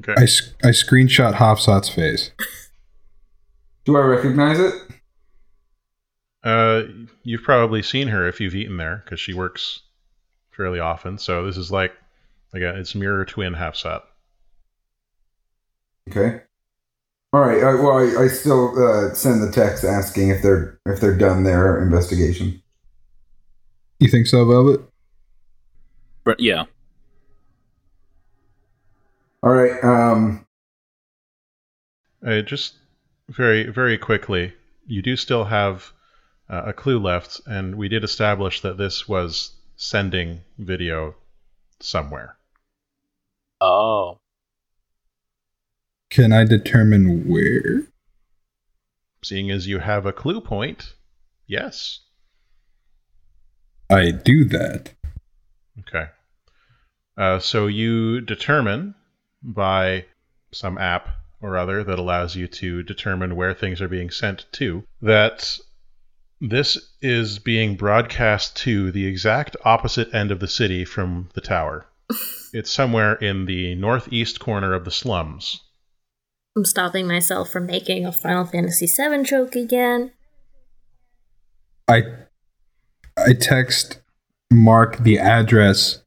[0.00, 0.14] Okay.
[0.16, 0.24] I,
[0.66, 2.30] I screenshot Hafsat's face.
[3.84, 4.74] Do I recognize it?
[6.42, 6.82] Uh,
[7.22, 9.80] you've probably seen her if you've eaten there because she works
[10.50, 11.18] fairly often.
[11.18, 11.92] So this is like,
[12.52, 14.02] again, it's mirror twin Hafsat.
[16.10, 16.40] Okay.
[17.32, 17.62] All right.
[17.62, 21.42] I, well, I, I still uh, send the text asking if they're if they're done
[21.44, 22.62] their investigation.
[23.98, 24.80] You think so, Velvet?
[26.24, 26.64] But yeah.
[29.42, 29.82] All right.
[29.84, 30.46] Um,
[32.26, 32.74] Uh, just
[33.28, 34.52] very, very quickly,
[34.86, 35.92] you do still have
[36.48, 41.14] uh, a clue left, and we did establish that this was sending video
[41.80, 42.36] somewhere.
[43.60, 44.18] Oh.
[46.10, 47.86] Can I determine where?
[49.24, 50.94] Seeing as you have a clue point,
[51.46, 52.00] yes.
[53.90, 54.92] I do that.
[55.80, 56.06] Okay.
[57.16, 58.94] Uh, so you determine
[59.42, 60.04] by
[60.52, 61.08] some app
[61.40, 65.58] or other that allows you to determine where things are being sent to that
[66.40, 71.86] this is being broadcast to the exact opposite end of the city from the tower.
[72.52, 75.62] it's somewhere in the northeast corner of the slums.
[76.56, 80.12] I'm stopping myself from making a Final Fantasy VII joke again.
[81.86, 82.02] I
[83.18, 84.00] I text
[84.50, 86.02] Mark the address.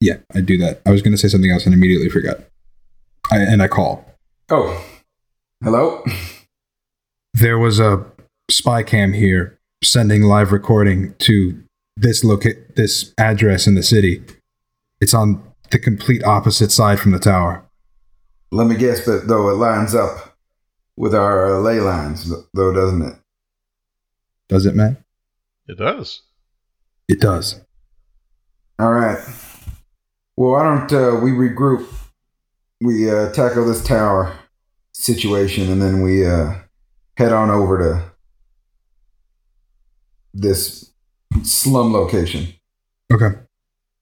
[0.00, 0.80] Yeah, I do that.
[0.86, 2.38] I was going to say something else and immediately forgot.
[3.30, 4.04] I, and I call.
[4.50, 4.84] oh,
[5.62, 6.04] hello.
[7.34, 8.02] There was a
[8.50, 11.62] spy cam here sending live recording to
[11.96, 14.22] this loca- this address in the city.
[15.02, 17.65] It's on the complete opposite side from the tower.
[18.52, 20.36] Let me guess, but though it lines up
[20.96, 23.14] with our uh, ley lines, though, doesn't it?
[24.48, 24.96] Does it, man?
[25.66, 26.22] It does.
[27.08, 27.60] It does.
[28.78, 29.18] All right.
[30.36, 31.86] Well, why don't uh, we regroup?
[32.80, 34.38] We uh, tackle this tower
[34.92, 36.54] situation, and then we uh,
[37.16, 38.12] head on over to
[40.34, 40.92] this
[41.42, 42.48] slum location.
[43.12, 43.38] Okay.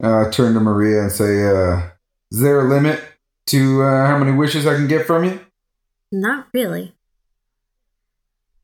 [0.03, 1.89] Uh, turn to Maria and say, uh,
[2.33, 3.01] "Is there a limit
[3.47, 5.41] to uh, how many wishes I can get from you?"
[6.13, 6.95] Not really.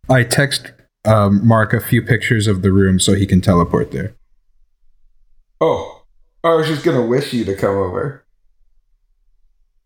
[0.08, 0.72] I text
[1.04, 4.14] um, Mark a few pictures of the room so he can teleport there.
[5.60, 6.04] Oh,
[6.42, 8.24] I was just gonna wish you to come over.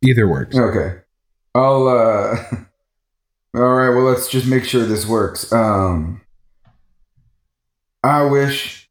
[0.02, 0.56] Either works.
[0.56, 1.00] Okay.
[1.54, 2.36] I'll uh
[3.56, 5.52] All right, well let's just make sure this works.
[5.52, 6.20] Um
[8.02, 8.88] I wish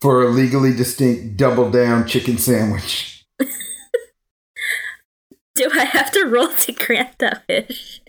[0.00, 3.13] for a legally distinct double down chicken sandwich.
[5.56, 8.00] Do I have to roll to grant that wish?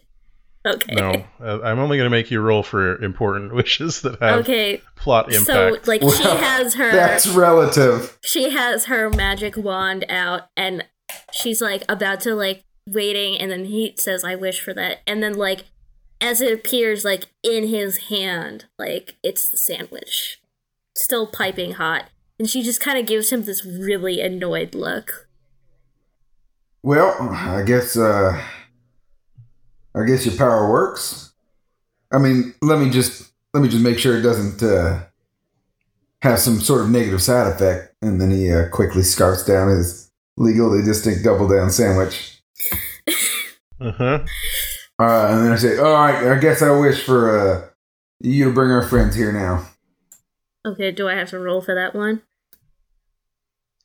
[0.66, 0.96] Okay.
[0.96, 4.82] No, uh, I'm only going to make you roll for important wishes that have Okay.
[4.96, 5.88] plot So impact.
[5.88, 8.18] like she has her That's relative.
[8.24, 10.84] she has her magic wand out and
[11.32, 15.22] she's like about to like waiting and then he says I wish for that and
[15.22, 15.66] then like
[16.20, 20.42] as it appears like in his hand like it's the sandwich
[20.96, 25.25] still piping hot and she just kind of gives him this really annoyed look.
[26.86, 28.40] Well, I guess uh
[29.96, 31.34] I guess your power works.
[32.14, 35.04] I mean, let me just let me just make sure it doesn't uh
[36.22, 40.12] have some sort of negative side effect and then he uh, quickly scarfs down his
[40.38, 42.40] legally distinct double down sandwich.
[43.82, 44.20] uh-huh.
[45.00, 47.68] Uh, and then I say, "All right, I guess I wish for uh,
[48.20, 49.68] you to bring our friends here now."
[50.64, 52.22] Okay, do I have to roll for that one?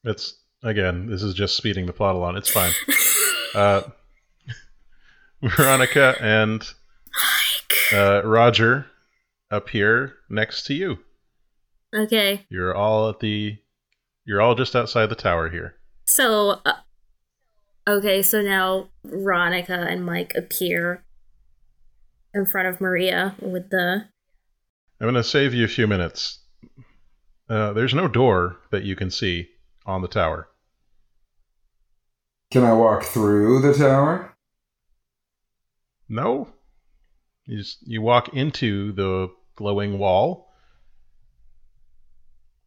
[0.05, 2.36] It's again, this is just speeding the plot along.
[2.36, 2.72] It's fine.
[3.54, 3.82] Uh,
[5.42, 6.62] Veronica and
[7.92, 8.86] uh, Roger
[9.50, 10.98] up here next to you.
[11.94, 12.46] Okay.
[12.48, 13.58] You're all at the.
[14.24, 15.76] You're all just outside the tower here.
[16.04, 16.74] So, uh,
[17.88, 21.04] okay, so now Veronica and Mike appear
[22.34, 24.04] in front of Maria with the.
[25.00, 26.40] I'm going to save you a few minutes.
[27.48, 29.48] Uh, there's no door that you can see
[29.86, 30.49] on the tower.
[32.51, 34.34] Can I walk through the tower?
[36.09, 36.48] No.
[37.46, 40.53] You just you walk into the glowing wall.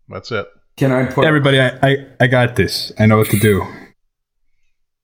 [0.07, 0.47] That's it.
[0.77, 1.25] Can I put?
[1.25, 2.91] Everybody, I, I, I got this.
[2.97, 3.63] I know what to do.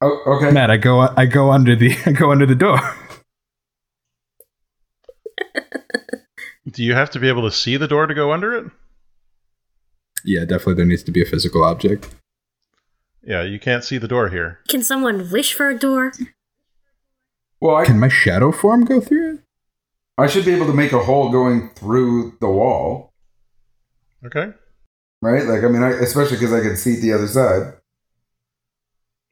[0.01, 0.51] oh, okay.
[0.51, 2.79] Matt, I go I go under the I go under the door.
[6.71, 8.65] Do you have to be able to see the door to go under it?
[10.25, 12.13] yeah, definitely there needs to be a physical object.
[13.23, 14.59] Yeah, you can't see the door here.
[14.67, 16.11] Can someone wish for a door?
[17.61, 19.39] Well, I Can my shadow form go through it?
[20.17, 23.13] I should be able to make a hole going through the wall,
[24.25, 24.51] Okay.
[25.21, 25.45] right?
[25.45, 27.73] Like, I mean, I, especially because I can see the other side.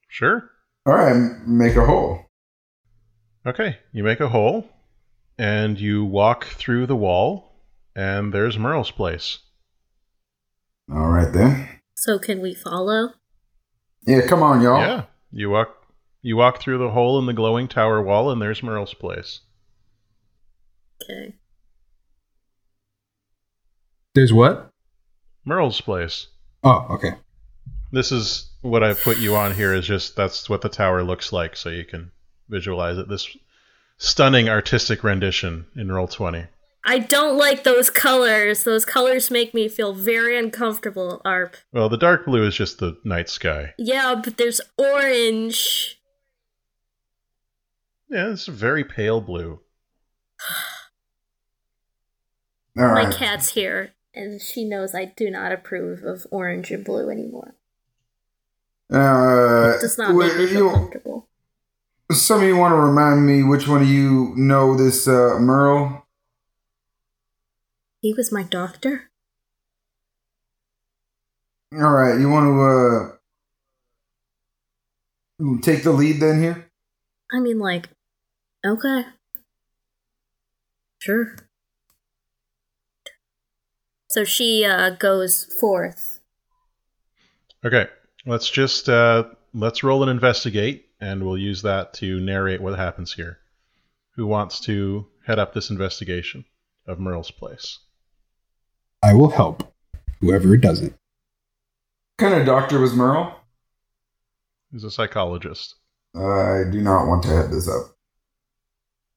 [0.07, 0.49] Sure.
[0.85, 2.21] All right, m- make a hole.
[3.45, 3.77] Okay.
[3.93, 4.69] You make a hole
[5.37, 7.51] and you walk through the wall
[7.95, 9.39] and there's Merle's place.
[10.91, 11.67] All right then.
[11.95, 13.13] So, can we follow?
[14.07, 14.79] Yeah, come on, y'all.
[14.79, 15.03] Yeah.
[15.31, 15.75] You walk
[16.21, 19.41] you walk through the hole in the glowing tower wall and there's Merle's place.
[21.03, 21.35] Okay.
[24.15, 24.69] There's what?
[25.45, 26.27] Merle's place.
[26.63, 27.11] Oh, okay.
[27.91, 31.31] This is what I put you on here is just that's what the tower looks
[31.31, 32.11] like so you can
[32.49, 33.09] visualize it.
[33.09, 33.27] This
[33.97, 36.45] stunning artistic rendition in roll 20.
[36.89, 38.63] I don't like those colors.
[38.63, 41.57] Those colors make me feel very uncomfortable, Arp.
[41.73, 43.73] Well, the dark blue is just the night sky.
[43.77, 45.99] Yeah, but there's orange.
[48.09, 49.59] Yeah, it's a very pale blue.
[52.77, 53.13] All My right.
[53.13, 57.55] cat's here, and she knows I do not approve of orange and blue anymore.
[58.93, 61.27] Uh, It does not wait, make me feel you- comfortable.
[62.11, 66.05] some of you want to remind me which one of you know this uh, Merle?
[68.01, 69.09] He was my doctor?
[71.73, 72.61] All right, you want to
[75.43, 76.69] uh, take the lead then here?
[77.31, 77.89] I mean, like,
[78.65, 79.05] okay.
[80.99, 81.35] Sure.
[84.09, 86.21] So she uh, goes forth.
[87.65, 87.87] Okay,
[88.25, 93.13] let's just uh, let's roll and investigate, and we'll use that to narrate what happens
[93.13, 93.39] here.
[94.15, 96.45] Who wants to head up this investigation
[96.87, 97.79] of Merle's place?
[99.07, 99.63] I will help.
[100.19, 100.93] Whoever does it.
[102.17, 103.39] What kind of doctor was Merle?
[104.69, 105.75] He's a psychologist.
[106.13, 107.95] I do not want to head this up.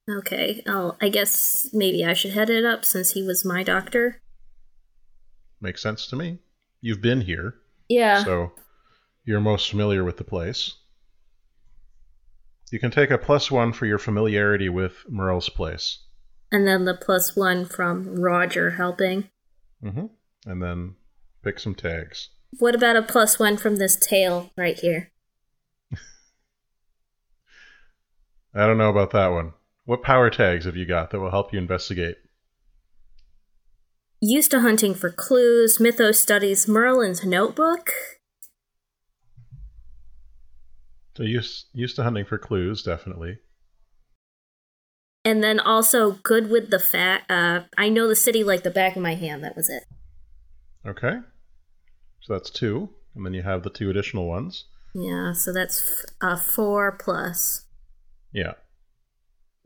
[0.09, 4.23] Okay, oh, I guess maybe I should head it up since he was my doctor.
[5.61, 6.39] Makes sense to me.
[6.81, 7.57] You've been here,
[7.89, 8.23] Yeah.
[8.23, 8.53] so
[9.25, 10.73] you're most familiar with the place.
[12.71, 15.99] You can take a plus one for your familiarity with Merle's place.
[16.53, 19.29] And then the plus one from Roger helping.
[19.83, 20.07] Hmm
[20.47, 20.95] And then
[21.43, 22.29] pick some tags.
[22.59, 25.13] What about a plus one from this tail right here?
[28.55, 29.53] I don't know about that one.
[29.85, 32.17] What power tags have you got that will help you investigate?
[34.21, 35.81] used to hunting for clues.
[35.81, 37.91] Mythos studies Merlin's notebook.
[41.17, 43.39] So used used to hunting for clues, definitely.
[45.25, 47.31] And then also good with the fact.
[47.31, 49.45] Uh, I know the city like the back of my hand.
[49.45, 49.85] That was it.
[50.87, 51.19] Okay.
[52.23, 54.65] So that's two, and then you have the two additional ones.
[54.95, 57.65] Yeah, so that's f- uh, four plus.
[58.33, 58.55] Yeah.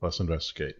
[0.00, 0.76] Plus investigate.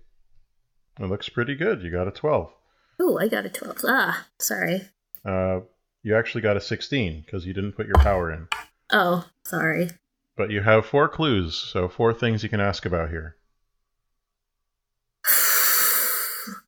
[1.01, 1.83] It looks pretty good.
[1.83, 2.53] You got a twelve.
[3.01, 3.79] Ooh, I got a 12.
[3.89, 4.83] Ah, sorry.
[5.25, 5.61] Uh,
[6.05, 8.49] you actually got a sixteen because you didn't put your power in.
[8.93, 9.91] Oh, sorry.
[10.37, 13.37] But you have four clues, so four things you can ask about here.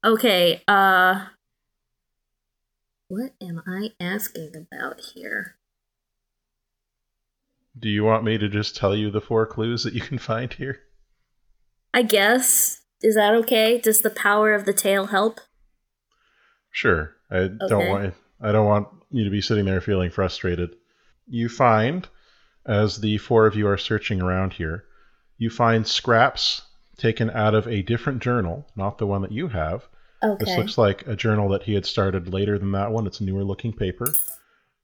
[0.05, 1.27] Okay, uh.
[3.09, 5.57] What am I asking about here?
[7.79, 10.53] Do you want me to just tell you the four clues that you can find
[10.53, 10.81] here?
[11.93, 12.83] I guess.
[13.03, 13.79] Is that okay?
[13.79, 15.41] Does the power of the tail help?
[16.71, 17.15] Sure.
[17.31, 20.77] I don't want I don't want you to be sitting there feeling frustrated.
[21.27, 22.09] You find
[22.67, 24.85] as the four of you are searching around here,
[25.39, 26.63] you find scraps
[26.97, 29.87] taken out of a different journal, not the one that you have.
[30.39, 33.07] This looks like a journal that he had started later than that one.
[33.07, 34.13] It's a newer looking paper.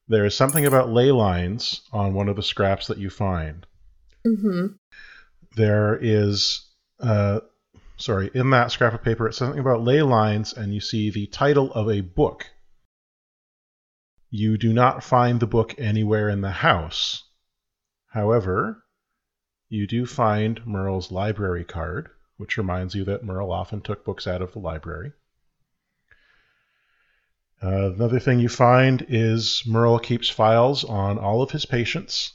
[0.09, 3.67] There is something about ley lines on one of the scraps that you find.
[4.27, 4.67] mm-hmm.
[5.57, 6.69] There is,
[7.01, 7.41] uh,
[7.97, 11.27] sorry, in that scrap of paper, it's something about ley lines, and you see the
[11.27, 12.47] title of a book.
[14.31, 17.25] You do not find the book anywhere in the house.
[18.09, 18.82] However,
[19.73, 24.43] you do find Merle's library card, which reminds you that Merle often took books out
[24.43, 25.13] of the library.
[27.63, 32.35] Uh, another thing you find is Merle keeps files on all of his patients.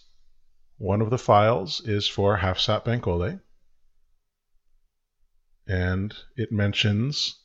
[0.80, 3.40] One of the files is for Hafsat Benkole,
[5.68, 7.36] and it mentions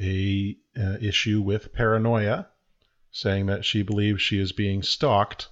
[0.00, 2.46] a uh, issue with paranoia,
[3.10, 5.48] saying that she believes she is being stalked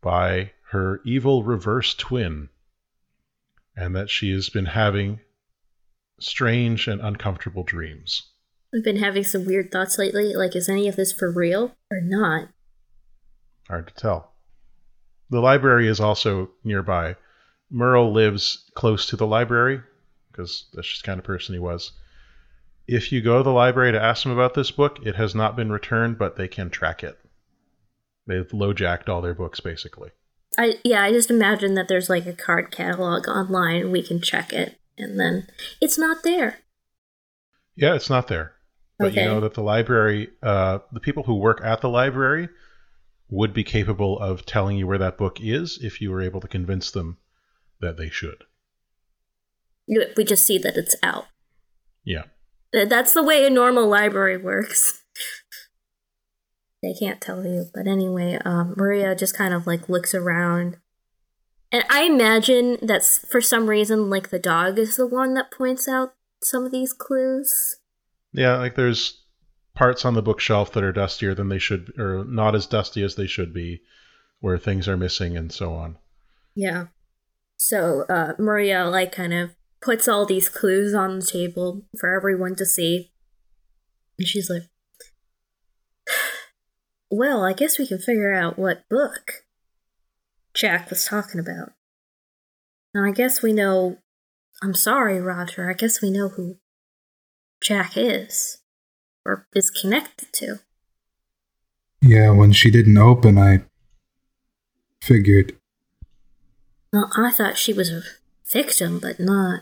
[0.00, 2.48] by her evil reverse twin,
[3.76, 5.20] and that she has been having
[6.20, 8.22] strange and uncomfortable dreams.
[8.74, 10.34] I've been having some weird thoughts lately.
[10.34, 12.48] Like, is any of this for real or not?
[13.68, 14.32] Hard to tell.
[15.30, 17.16] The library is also nearby.
[17.70, 19.80] Merle lives close to the library
[20.30, 21.92] because that's just the kind of person he was.
[22.86, 25.56] If you go to the library to ask them about this book, it has not
[25.56, 27.18] been returned, but they can track it.
[28.26, 30.10] They've low-jacked all their books, basically.
[30.58, 34.52] I yeah, I just imagine that there's like a card catalog online we can check
[34.52, 35.46] it and then
[35.80, 36.58] it's not there.
[37.76, 38.52] Yeah, it's not there.
[38.98, 39.24] But Okay.
[39.24, 42.48] you know that the library, uh, the people who work at the library
[43.28, 46.48] would be capable of telling you where that book is if you were able to
[46.48, 47.18] convince them
[47.80, 48.44] that they should.
[49.88, 51.26] We just see that it's out.
[52.04, 52.24] Yeah.
[52.72, 55.03] That's the way a normal library works.
[56.84, 60.76] They can't tell you, but anyway, um, Maria just kind of like looks around,
[61.72, 65.88] and I imagine that's for some reason like the dog is the one that points
[65.88, 67.78] out some of these clues.
[68.32, 69.22] Yeah, like there's
[69.74, 73.14] parts on the bookshelf that are dustier than they should, or not as dusty as
[73.14, 73.80] they should be,
[74.40, 75.96] where things are missing and so on.
[76.54, 76.86] Yeah.
[77.56, 82.54] So uh, Maria like kind of puts all these clues on the table for everyone
[82.56, 83.12] to see,
[84.18, 84.64] and she's like,
[87.16, 89.44] "Well, I guess we can figure out what book
[90.52, 91.70] Jack was talking about.
[92.92, 93.98] And I guess we know.
[94.60, 95.70] I'm sorry, Roger.
[95.70, 96.56] I guess we know who
[97.60, 98.62] Jack is,
[99.24, 100.58] or is connected to.
[102.02, 103.62] Yeah, when she didn't open, I
[105.00, 105.56] figured.
[106.92, 108.02] Well, I thought she was a
[108.52, 109.60] victim, but not."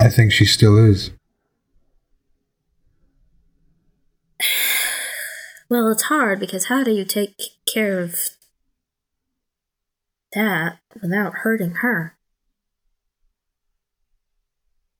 [0.00, 1.10] I think she still is.
[5.72, 7.34] Well, it's hard because how do you take
[7.66, 8.14] care of
[10.34, 12.14] that without hurting her?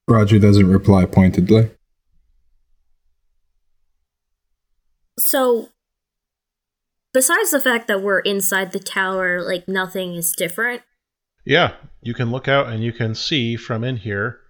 [0.08, 1.72] Roger doesn't reply pointedly.
[5.18, 5.68] So,
[7.12, 10.80] besides the fact that we're inside the tower, like nothing is different.
[11.44, 14.40] Yeah, you can look out and you can see from in here.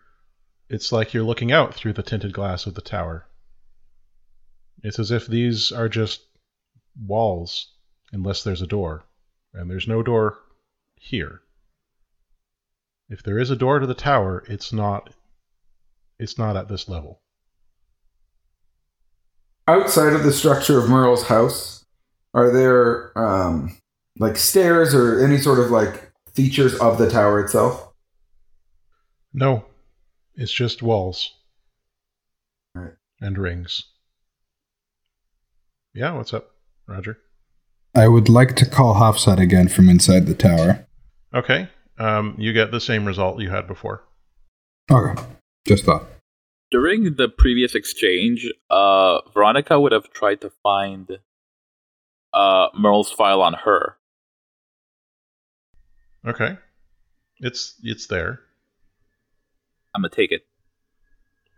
[0.69, 3.27] It's like you're looking out through the tinted glass of the tower.
[4.83, 6.23] It's as if these are just
[7.07, 7.73] walls,
[8.13, 9.05] unless there's a door.
[9.55, 10.39] And there's no door
[10.97, 11.43] here.
[13.09, 15.15] If there is a door to the tower, it's not
[16.19, 17.21] it's not at this level.
[19.67, 21.85] Outside of the structure of Merle's house,
[22.35, 23.77] are there um,
[24.19, 27.93] like stairs or any sort of like features of the tower itself?
[29.35, 29.65] No.
[30.35, 31.35] It's just walls.
[32.75, 32.95] Right.
[33.21, 33.85] And rings.
[35.95, 36.53] Yeah, what's up,
[36.87, 37.19] Roger?
[37.95, 40.87] I would like to call Hafsat again from inside the tower.
[41.35, 41.69] Okay.
[41.99, 44.03] Um, you get the same result you had before.
[44.91, 45.23] Okay,
[45.67, 46.07] just thought.
[46.71, 51.19] During the previous exchange, uh, Veronica would have tried to find
[52.33, 53.97] uh, Merle's file on her.
[56.27, 56.57] Okay.
[57.41, 58.41] It's it's there.
[59.95, 60.47] I'm gonna take it.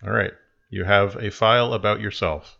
[0.05, 0.33] All right.
[0.71, 2.59] You have a file about yourself.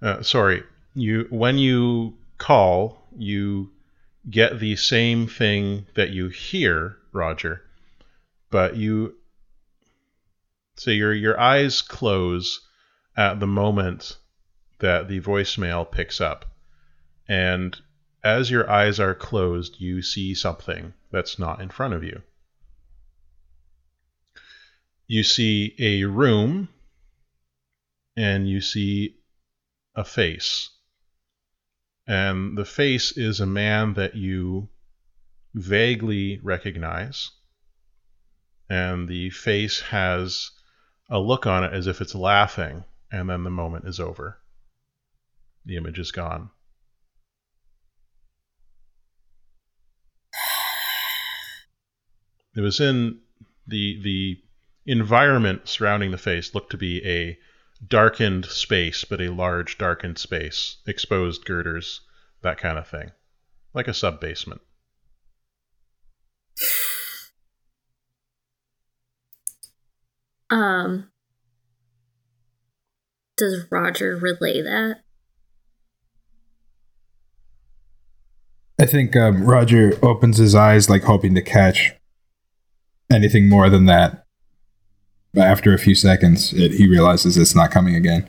[0.00, 0.62] Uh, sorry.
[0.94, 3.70] You when you call, you
[4.28, 7.62] get the same thing that you hear, Roger,
[8.50, 9.14] but you
[10.76, 12.60] so your your eyes close
[13.16, 14.16] at the moment
[14.78, 16.44] that the voicemail picks up.
[17.28, 17.76] And
[18.22, 22.22] as your eyes are closed, you see something that's not in front of you.
[25.06, 26.68] You see a room
[28.16, 29.17] and you see
[29.98, 30.70] a face.
[32.06, 34.68] And the face is a man that you
[35.54, 37.32] vaguely recognize.
[38.70, 40.52] And the face has
[41.10, 44.38] a look on it as if it's laughing, and then the moment is over.
[45.66, 46.50] The image is gone.
[52.56, 53.20] It was in
[53.66, 54.42] the the
[54.86, 57.38] environment surrounding the face looked to be a
[57.86, 62.00] darkened space, but a large darkened space, exposed girders,
[62.42, 63.12] that kind of thing,
[63.74, 64.60] like a sub basement.
[70.50, 71.10] Um,
[73.36, 75.02] does Roger relay that?
[78.80, 81.92] I think um, Roger opens his eyes, like hoping to catch
[83.10, 84.24] anything more than that.
[85.34, 88.28] But after a few seconds, it, he realizes it's not coming again.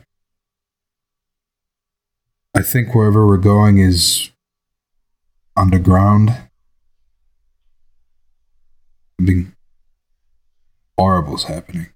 [2.55, 4.31] I think wherever we're going is
[5.55, 6.35] underground.
[9.19, 9.53] Something
[10.97, 11.87] horrible's happening.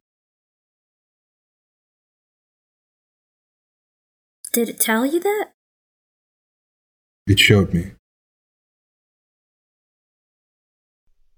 [4.51, 5.49] Did it tell you that?
[7.25, 7.93] It showed me.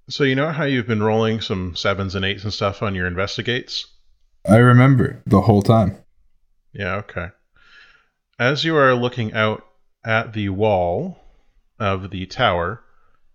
[0.08, 3.08] So you know how you've been rolling some sevens and eights and stuff on your
[3.08, 3.88] investigates?
[4.48, 5.98] I remember the whole time.
[6.74, 7.30] Yeah, okay.
[8.38, 9.66] As you are looking out
[10.04, 11.18] at the wall
[11.80, 12.84] of the tower,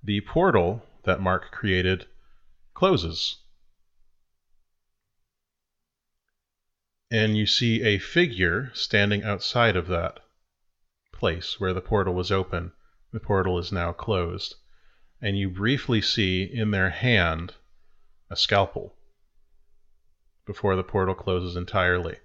[0.05, 2.07] the portal that Mark created
[2.75, 3.39] closes.
[7.11, 10.21] And you see a figure standing outside of that
[11.13, 12.71] place where the portal was open.
[13.13, 14.55] The portal is now closed.
[15.23, 17.55] And you briefly see in their hand
[18.31, 18.95] a scalpel
[20.47, 22.17] before the portal closes entirely.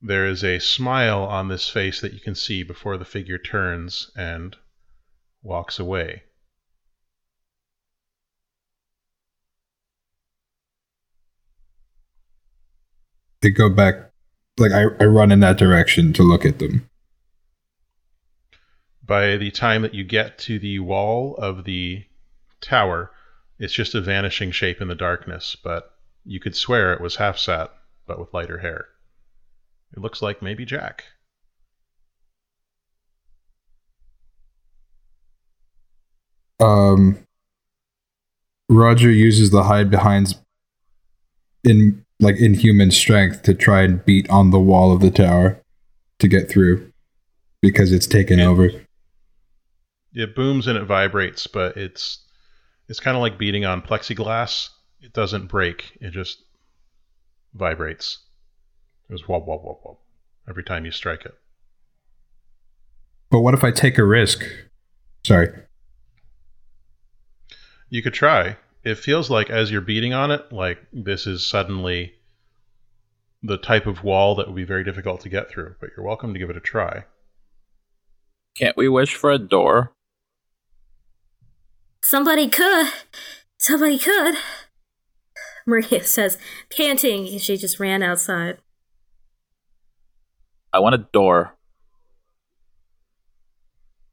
[0.00, 4.10] There is a smile on this face that you can see before the figure turns
[4.14, 4.56] and
[5.42, 6.22] walks away.
[13.40, 14.10] They go back,
[14.58, 16.88] like I, I run in that direction to look at them.
[19.06, 22.04] By the time that you get to the wall of the
[22.60, 23.10] tower,
[23.58, 25.94] it's just a vanishing shape in the darkness, but
[26.24, 27.68] you could swear it was Hafsat,
[28.06, 28.86] but with lighter hair.
[29.94, 31.04] It looks like maybe Jack.
[36.60, 37.18] Um,
[38.68, 40.36] Roger uses the hide behinds
[41.62, 45.60] in like inhuman strength to try and beat on the wall of the tower
[46.20, 46.90] to get through
[47.60, 48.46] because it's taken Yeah.
[48.46, 48.70] over.
[50.14, 52.24] It booms and it vibrates, but it's
[52.88, 54.68] it's kind of like beating on plexiglass.
[55.00, 56.42] It doesn't break; it just
[57.52, 58.18] vibrates.
[59.08, 59.98] It goes whoop whoop whoop whoop
[60.48, 61.34] every time you strike it.
[63.30, 64.44] But what if I take a risk?
[65.26, 65.48] Sorry.
[67.88, 68.56] You could try.
[68.84, 72.14] It feels like as you're beating on it, like this is suddenly
[73.42, 75.74] the type of wall that would be very difficult to get through.
[75.80, 77.04] But you're welcome to give it a try.
[78.56, 79.93] Can't we wish for a door?
[82.04, 82.92] Somebody could.
[83.58, 84.34] Somebody could.
[85.66, 86.36] Maria says,
[86.70, 88.58] panting, she just ran outside.
[90.70, 91.56] I want a door.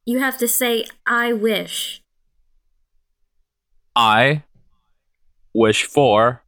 [0.06, 2.02] You have to say, I wish.
[3.94, 4.44] I
[5.54, 6.44] wish for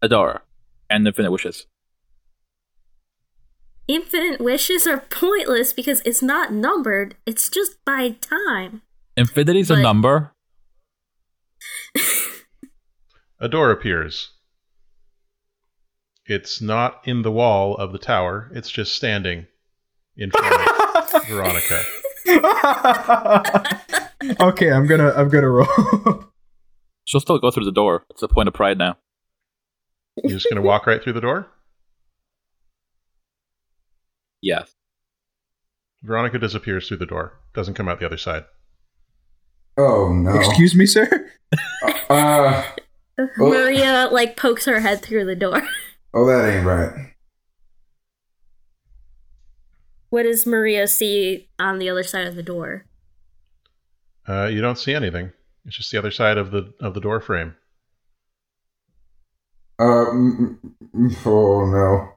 [0.00, 0.44] a door
[0.88, 1.66] and infinite wishes.
[3.88, 8.82] Infinite wishes are pointless because it's not numbered, it's just by time.
[9.16, 10.32] Infinity's a number.
[13.40, 14.30] A door appears.
[16.24, 18.50] It's not in the wall of the tower.
[18.54, 19.46] It's just standing
[20.16, 21.82] in front of Veronica.
[24.40, 26.24] okay, I'm gonna I'm gonna roll.
[27.04, 28.04] She'll still go through the door.
[28.10, 28.96] It's a point of pride now.
[30.24, 31.46] You're just gonna walk right through the door.
[34.42, 34.74] Yes.
[36.02, 37.38] Veronica disappears through the door.
[37.54, 38.44] Doesn't come out the other side.
[39.76, 40.34] Oh no.
[40.34, 41.30] Excuse me, sir.
[42.08, 42.64] Uh,
[43.36, 45.62] Maria like pokes her head through the door.
[46.14, 47.12] oh, that ain't right.
[50.08, 52.86] What does Maria see on the other side of the door?
[54.28, 55.32] Uh, you don't see anything.
[55.64, 57.54] It's just the other side of the of the door frame.
[59.78, 60.06] Uh,
[61.26, 62.12] oh no.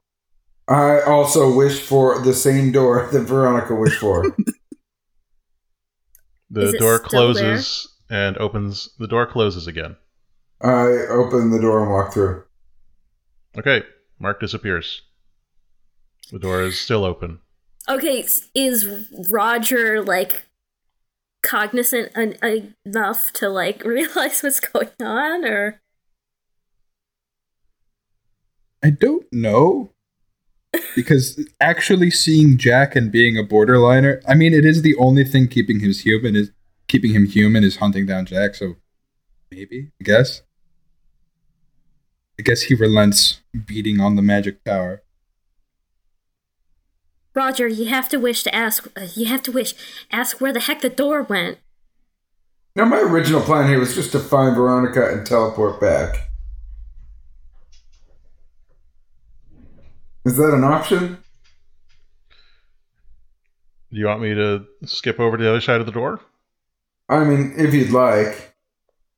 [0.67, 4.35] I also wish for the same door that Veronica wished for.
[6.49, 7.33] The Is door still there?
[7.33, 8.89] closes and opens.
[8.97, 9.95] The door closes again.
[10.61, 12.43] I open the door and walk through.
[13.57, 13.83] Okay,
[14.19, 15.01] Mark disappears.
[16.31, 17.39] The door is still open.
[17.87, 20.43] Okay, is Roger like
[21.41, 25.81] cognizant en- enough to like realize what's going on, or
[28.83, 29.91] I don't know.
[30.95, 35.47] Because actually seeing Jack and being a borderliner, I mean, it is the only thing
[35.47, 36.51] keeping him human is
[36.87, 38.55] keeping him human is hunting down Jack.
[38.55, 38.75] So
[39.51, 40.41] maybe, I guess.
[42.37, 45.03] I guess he relents beating on the magic tower.
[47.35, 47.67] Roger?
[47.67, 48.87] You have to wish to ask.
[48.97, 49.73] Uh, you have to wish.
[50.11, 51.57] Ask where the heck the door went.
[52.75, 56.28] Now, my original plan here was just to find Veronica and teleport back.
[60.29, 61.17] Is that an option?
[63.91, 66.19] Do you want me to skip over to the other side of the door?
[67.09, 68.53] I mean, if you'd like.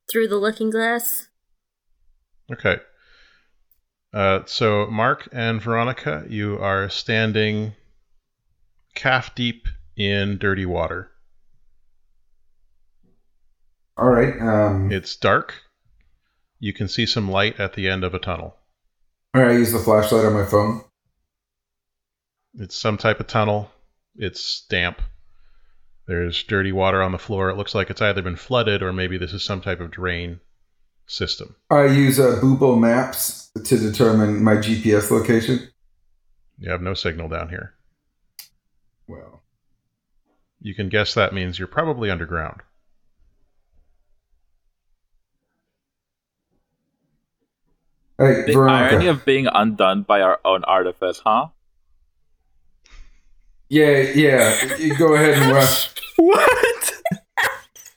[0.10, 1.28] Through the looking glass.
[2.50, 2.78] Okay.
[4.14, 7.74] Uh, so, Mark and Veronica, you are standing
[8.96, 11.12] calf deep in dirty water.
[13.98, 14.40] All right.
[14.40, 15.56] Um, It's dark.
[16.62, 18.56] You can see some light at the end of a tunnel.
[19.36, 19.52] all right.
[19.52, 20.86] I use the flashlight on my phone.
[22.58, 23.72] It's some type of tunnel.
[24.16, 25.02] It's damp.
[26.08, 27.50] There's dirty water on the floor.
[27.50, 30.40] It looks like it's either been flooded or maybe this is some type of drain
[31.08, 31.56] system.
[31.70, 35.70] I use uh, Google Maps to determine my GPS location.
[36.60, 37.74] You have no signal down here.
[39.08, 39.42] Well,
[40.62, 42.62] You can guess that means you're probably underground.
[48.18, 48.96] hey, The Veronica.
[48.96, 51.48] irony of being undone by our own artifice, huh?
[53.72, 54.76] Yeah, yeah.
[54.76, 55.90] You go ahead and rush.
[56.18, 56.94] What?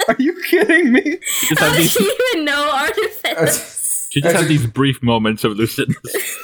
[0.08, 1.18] Are you kidding me?
[1.22, 4.08] She just How has did these, you even know artifice?
[4.10, 6.36] she just That's has these brief moments of lucidness.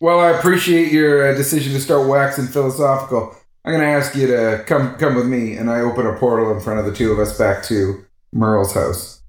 [0.00, 3.34] Well, I appreciate your uh, decision to start waxing philosophical.
[3.64, 6.52] I'm going to ask you to come come with me, and I open a portal
[6.52, 9.20] in front of the two of us back to Merle's house.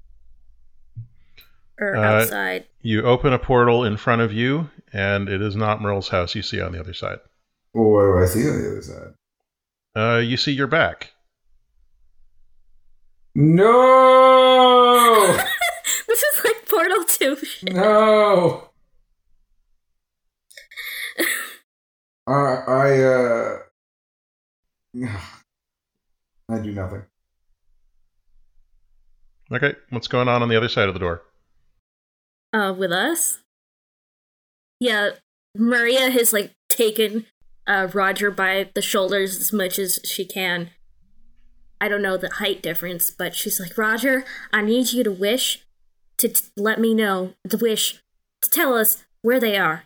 [1.79, 2.65] or Uh, outside?
[2.81, 6.41] You open a portal in front of you, and it is not Merle's house you
[6.41, 7.17] see on the other side.
[7.73, 9.13] Well, what do I see on the other side?
[9.97, 11.13] Uh, you see your back.
[13.33, 15.35] No,
[16.07, 17.35] This is like Portal Two.
[17.37, 17.73] shit.
[17.73, 18.69] no.
[22.27, 23.57] I I uh,
[26.49, 27.03] I do nothing.
[29.51, 31.21] Okay, what's going on on the other side of the door?
[32.53, 33.39] Uh, with us.
[34.79, 35.11] Yeah,
[35.55, 37.25] Maria has like taken
[37.67, 40.71] uh Roger by the shoulders as much as she can.
[41.79, 45.65] I don't know the height difference, but she's like, Roger, I need you to wish
[46.17, 48.01] to t- let me know the wish
[48.41, 49.83] to tell us where they are.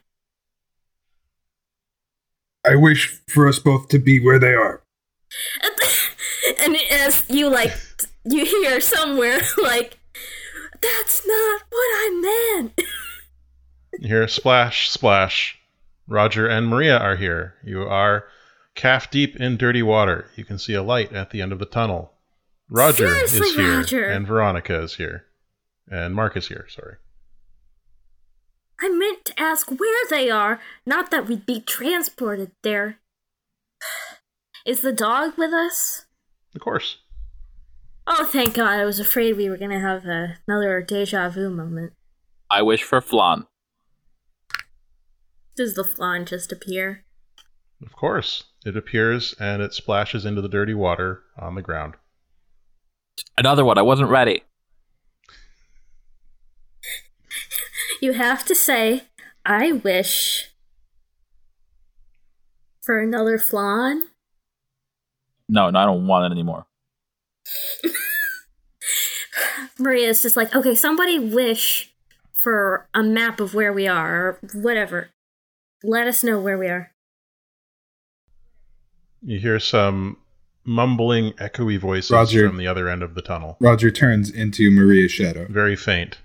[2.66, 4.84] I wish for us both to be where they are.
[6.64, 7.74] and as you like
[8.26, 9.98] you hear somewhere like
[10.82, 12.82] that's not what i meant
[14.00, 15.60] You hear splash, splash.
[16.12, 17.56] Roger and Maria are here.
[17.64, 18.26] You are
[18.76, 20.30] calf deep in dirty water.
[20.36, 22.12] You can see a light at the end of the tunnel.
[22.70, 24.04] Roger Seriously, is here, Roger.
[24.06, 25.26] and Veronica is here,
[25.90, 26.66] and Mark is here.
[26.70, 26.96] Sorry.
[28.82, 32.98] i meant to ask where they are not that we'd be transported there
[34.66, 36.06] is the dog with us
[36.56, 36.98] Of course.
[38.08, 41.94] oh thank god i was afraid we were gonna have another deja vu moment
[42.50, 43.46] I wish for flan.
[45.56, 47.04] Does the flan just appear
[47.82, 48.44] Of course.
[48.66, 51.96] It appears and it splashes into the dirty water on the ground.
[53.38, 53.78] Another one.
[53.78, 54.44] I wasn't ready.
[58.02, 59.04] you have to say
[59.46, 60.52] i wish
[62.82, 64.04] For another flan?
[65.50, 66.66] No, no, I don't want it anymore.
[69.80, 71.94] Maria's just like, okay, somebody wish
[72.34, 75.10] for a map of where we are, or whatever.
[75.84, 76.92] Let us know where we are.
[79.22, 80.18] You hear some
[80.64, 82.48] mumbling, echoey voices Roger.
[82.48, 83.58] from the other end of the tunnel.
[83.60, 85.48] Roger turns into Maria's shadow.
[85.50, 86.20] Very faint.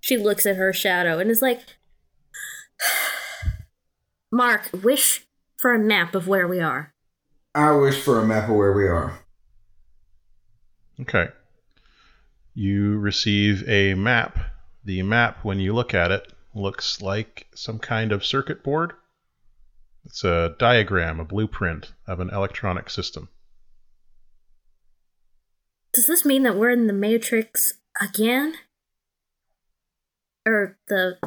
[0.00, 1.60] She looks at her shadow and is like,
[4.32, 5.26] Mark, wish
[5.56, 6.92] for a map of where we are.
[7.54, 9.20] I wish for a map of where we are.
[11.00, 11.28] Okay.
[12.54, 14.38] You receive a map.
[14.84, 18.92] The map, when you look at it, looks like some kind of circuit board.
[20.04, 23.28] It's a diagram, a blueprint of an electronic system.
[25.92, 28.54] Does this mean that we're in the Matrix again?
[30.46, 31.18] Or the.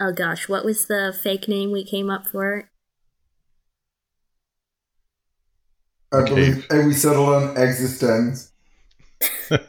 [0.00, 2.70] Oh gosh, what was the fake name we came up for?
[6.12, 8.50] I believe, and we settled on eXistenZ.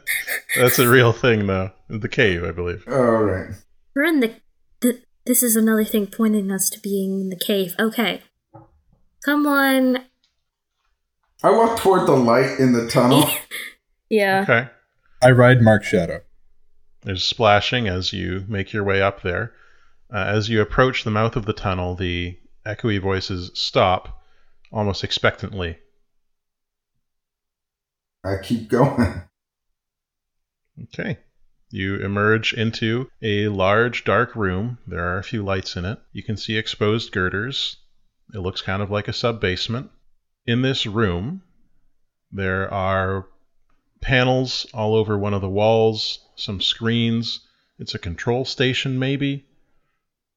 [0.56, 1.72] That's a real thing, though.
[1.88, 2.84] The cave, I believe.
[2.88, 3.50] All right.
[3.94, 4.34] We're in the.
[4.80, 7.74] the this is another thing pointing us to being in the cave.
[7.78, 8.22] Okay.
[9.24, 10.04] Come on.
[11.42, 13.28] I walk toward the light in the tunnel.
[14.10, 14.42] Yeah.
[14.42, 14.68] Okay.
[15.22, 16.20] I ride Mark's shadow.
[17.02, 19.52] There's splashing as you make your way up there.
[20.12, 24.22] Uh, as you approach the mouth of the tunnel, the echoey voices stop
[24.70, 25.78] almost expectantly.
[28.24, 29.22] I keep going.
[30.82, 31.18] Okay.
[31.70, 34.78] You emerge into a large, dark room.
[34.86, 35.98] There are a few lights in it.
[36.12, 37.76] You can see exposed girders.
[38.32, 39.90] It looks kind of like a sub basement.
[40.46, 41.42] In this room,
[42.30, 43.26] there are
[44.00, 47.40] panels all over one of the walls, some screens.
[47.78, 49.46] It's a control station, maybe.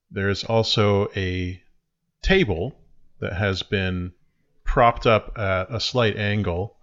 [0.09, 1.61] There's also a
[2.21, 2.79] table
[3.19, 4.13] that has been
[4.63, 6.77] propped up at a slight angle,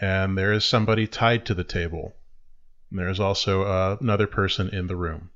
[0.00, 2.14] and there is somebody tied to the table.
[2.90, 5.30] And There's also uh, another person in the room.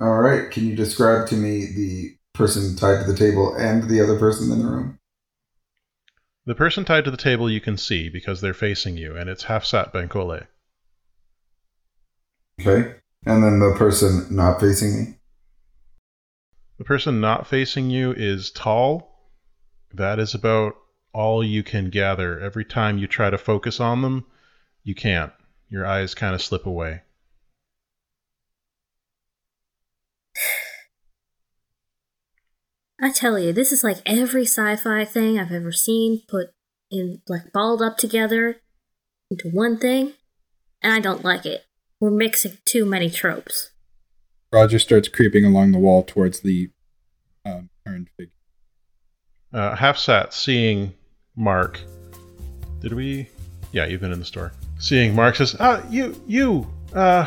[0.00, 0.50] All right.
[0.50, 4.52] Can you describe to me the person tied to the table and the other person
[4.52, 4.98] in the room?
[6.46, 9.44] The person tied to the table you can see because they're facing you, and it's
[9.44, 10.46] Hafsat Benkole.
[12.60, 12.94] Okay.
[13.26, 15.14] And then the person not facing me.
[16.78, 19.32] The person not facing you is tall.
[19.92, 20.76] That is about
[21.12, 22.40] all you can gather.
[22.40, 24.24] Every time you try to focus on them,
[24.84, 25.32] you can't.
[25.70, 27.02] Your eyes kind of slip away.
[33.00, 36.48] I tell you, this is like every sci fi thing I've ever seen put
[36.90, 38.60] in, like, balled up together
[39.30, 40.14] into one thing,
[40.82, 41.64] and I don't like it.
[42.00, 43.70] We're mixing too many tropes.
[44.52, 46.70] Roger starts creeping along the wall towards the
[47.44, 48.32] um, turned figure.
[49.52, 50.94] Uh, Hafsat seeing
[51.36, 51.80] Mark,
[52.80, 53.28] did we?
[53.72, 54.52] Yeah, you've been in the store.
[54.78, 57.26] Seeing Mark says, "Ah, you, you, uh,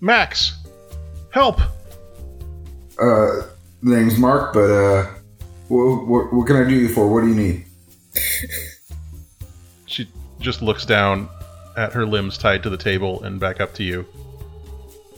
[0.00, 0.58] Max,
[1.30, 1.60] help!"
[3.00, 3.42] Uh,
[3.82, 5.06] name's Mark, but uh,
[5.68, 7.12] what, what, what can I do you for?
[7.12, 7.64] What do you need?
[9.86, 10.08] She
[10.40, 11.28] just looks down
[11.76, 14.04] at her limbs tied to the table and back up to you.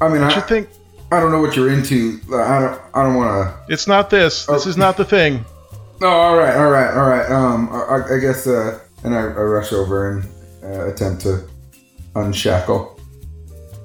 [0.01, 0.69] I mean, What you I, think?
[1.11, 2.21] I don't know what you're into.
[2.35, 2.81] I don't.
[2.95, 3.73] I don't want to.
[3.73, 4.47] It's not this.
[4.47, 4.69] This Oh.
[4.69, 5.45] is not the thing.
[6.01, 7.31] No, all right, all right, all right.
[7.31, 8.47] Um, I, I guess.
[8.47, 10.29] Uh, and I, I rush over and
[10.69, 11.49] uh, attempt to
[12.15, 12.99] unshackle.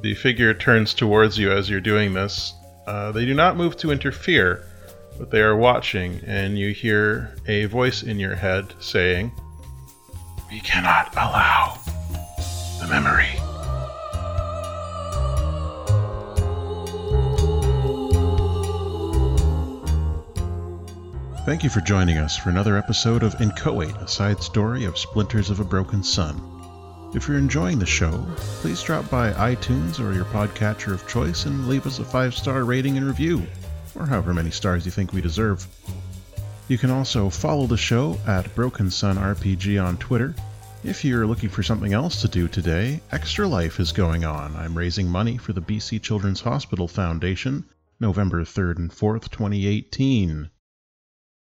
[0.01, 2.53] The figure turns towards you as you're doing this.
[2.85, 4.65] Uh, they do not move to interfere,
[5.17, 9.31] but they are watching, and you hear a voice in your head saying,
[10.51, 11.79] We cannot allow
[12.81, 13.29] the memory.
[21.45, 25.49] Thank you for joining us for another episode of Inchoate, a side story of Splinters
[25.49, 26.52] of a Broken Sun.
[27.15, 28.25] If you're enjoying the show,
[28.61, 32.63] please drop by iTunes or your podcatcher of choice and leave us a five star
[32.65, 33.45] rating and review,
[33.93, 35.67] or however many stars you think we deserve.
[36.67, 40.33] You can also follow the show at Broken Sun RPG on Twitter.
[40.83, 44.55] If you're looking for something else to do today, Extra Life is going on.
[44.55, 47.63] I'm raising money for the BC Children's Hospital Foundation,
[47.99, 50.49] November 3rd and 4th, 2018.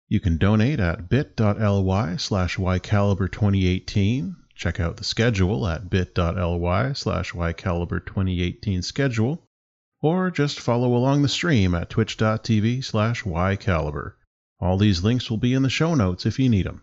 [0.08, 4.36] You can donate at bit.ly slash ycaliber2018.
[4.56, 9.46] Check out the schedule at bit.ly slash ycaliber2018 schedule.
[10.00, 14.14] Or just follow along the stream at twitch.tv slash ycaliber.
[14.58, 16.82] All these links will be in the show notes if you need them.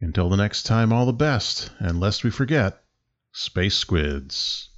[0.00, 2.82] Until the next time, all the best, and lest we forget,
[3.32, 4.68] Space Squids.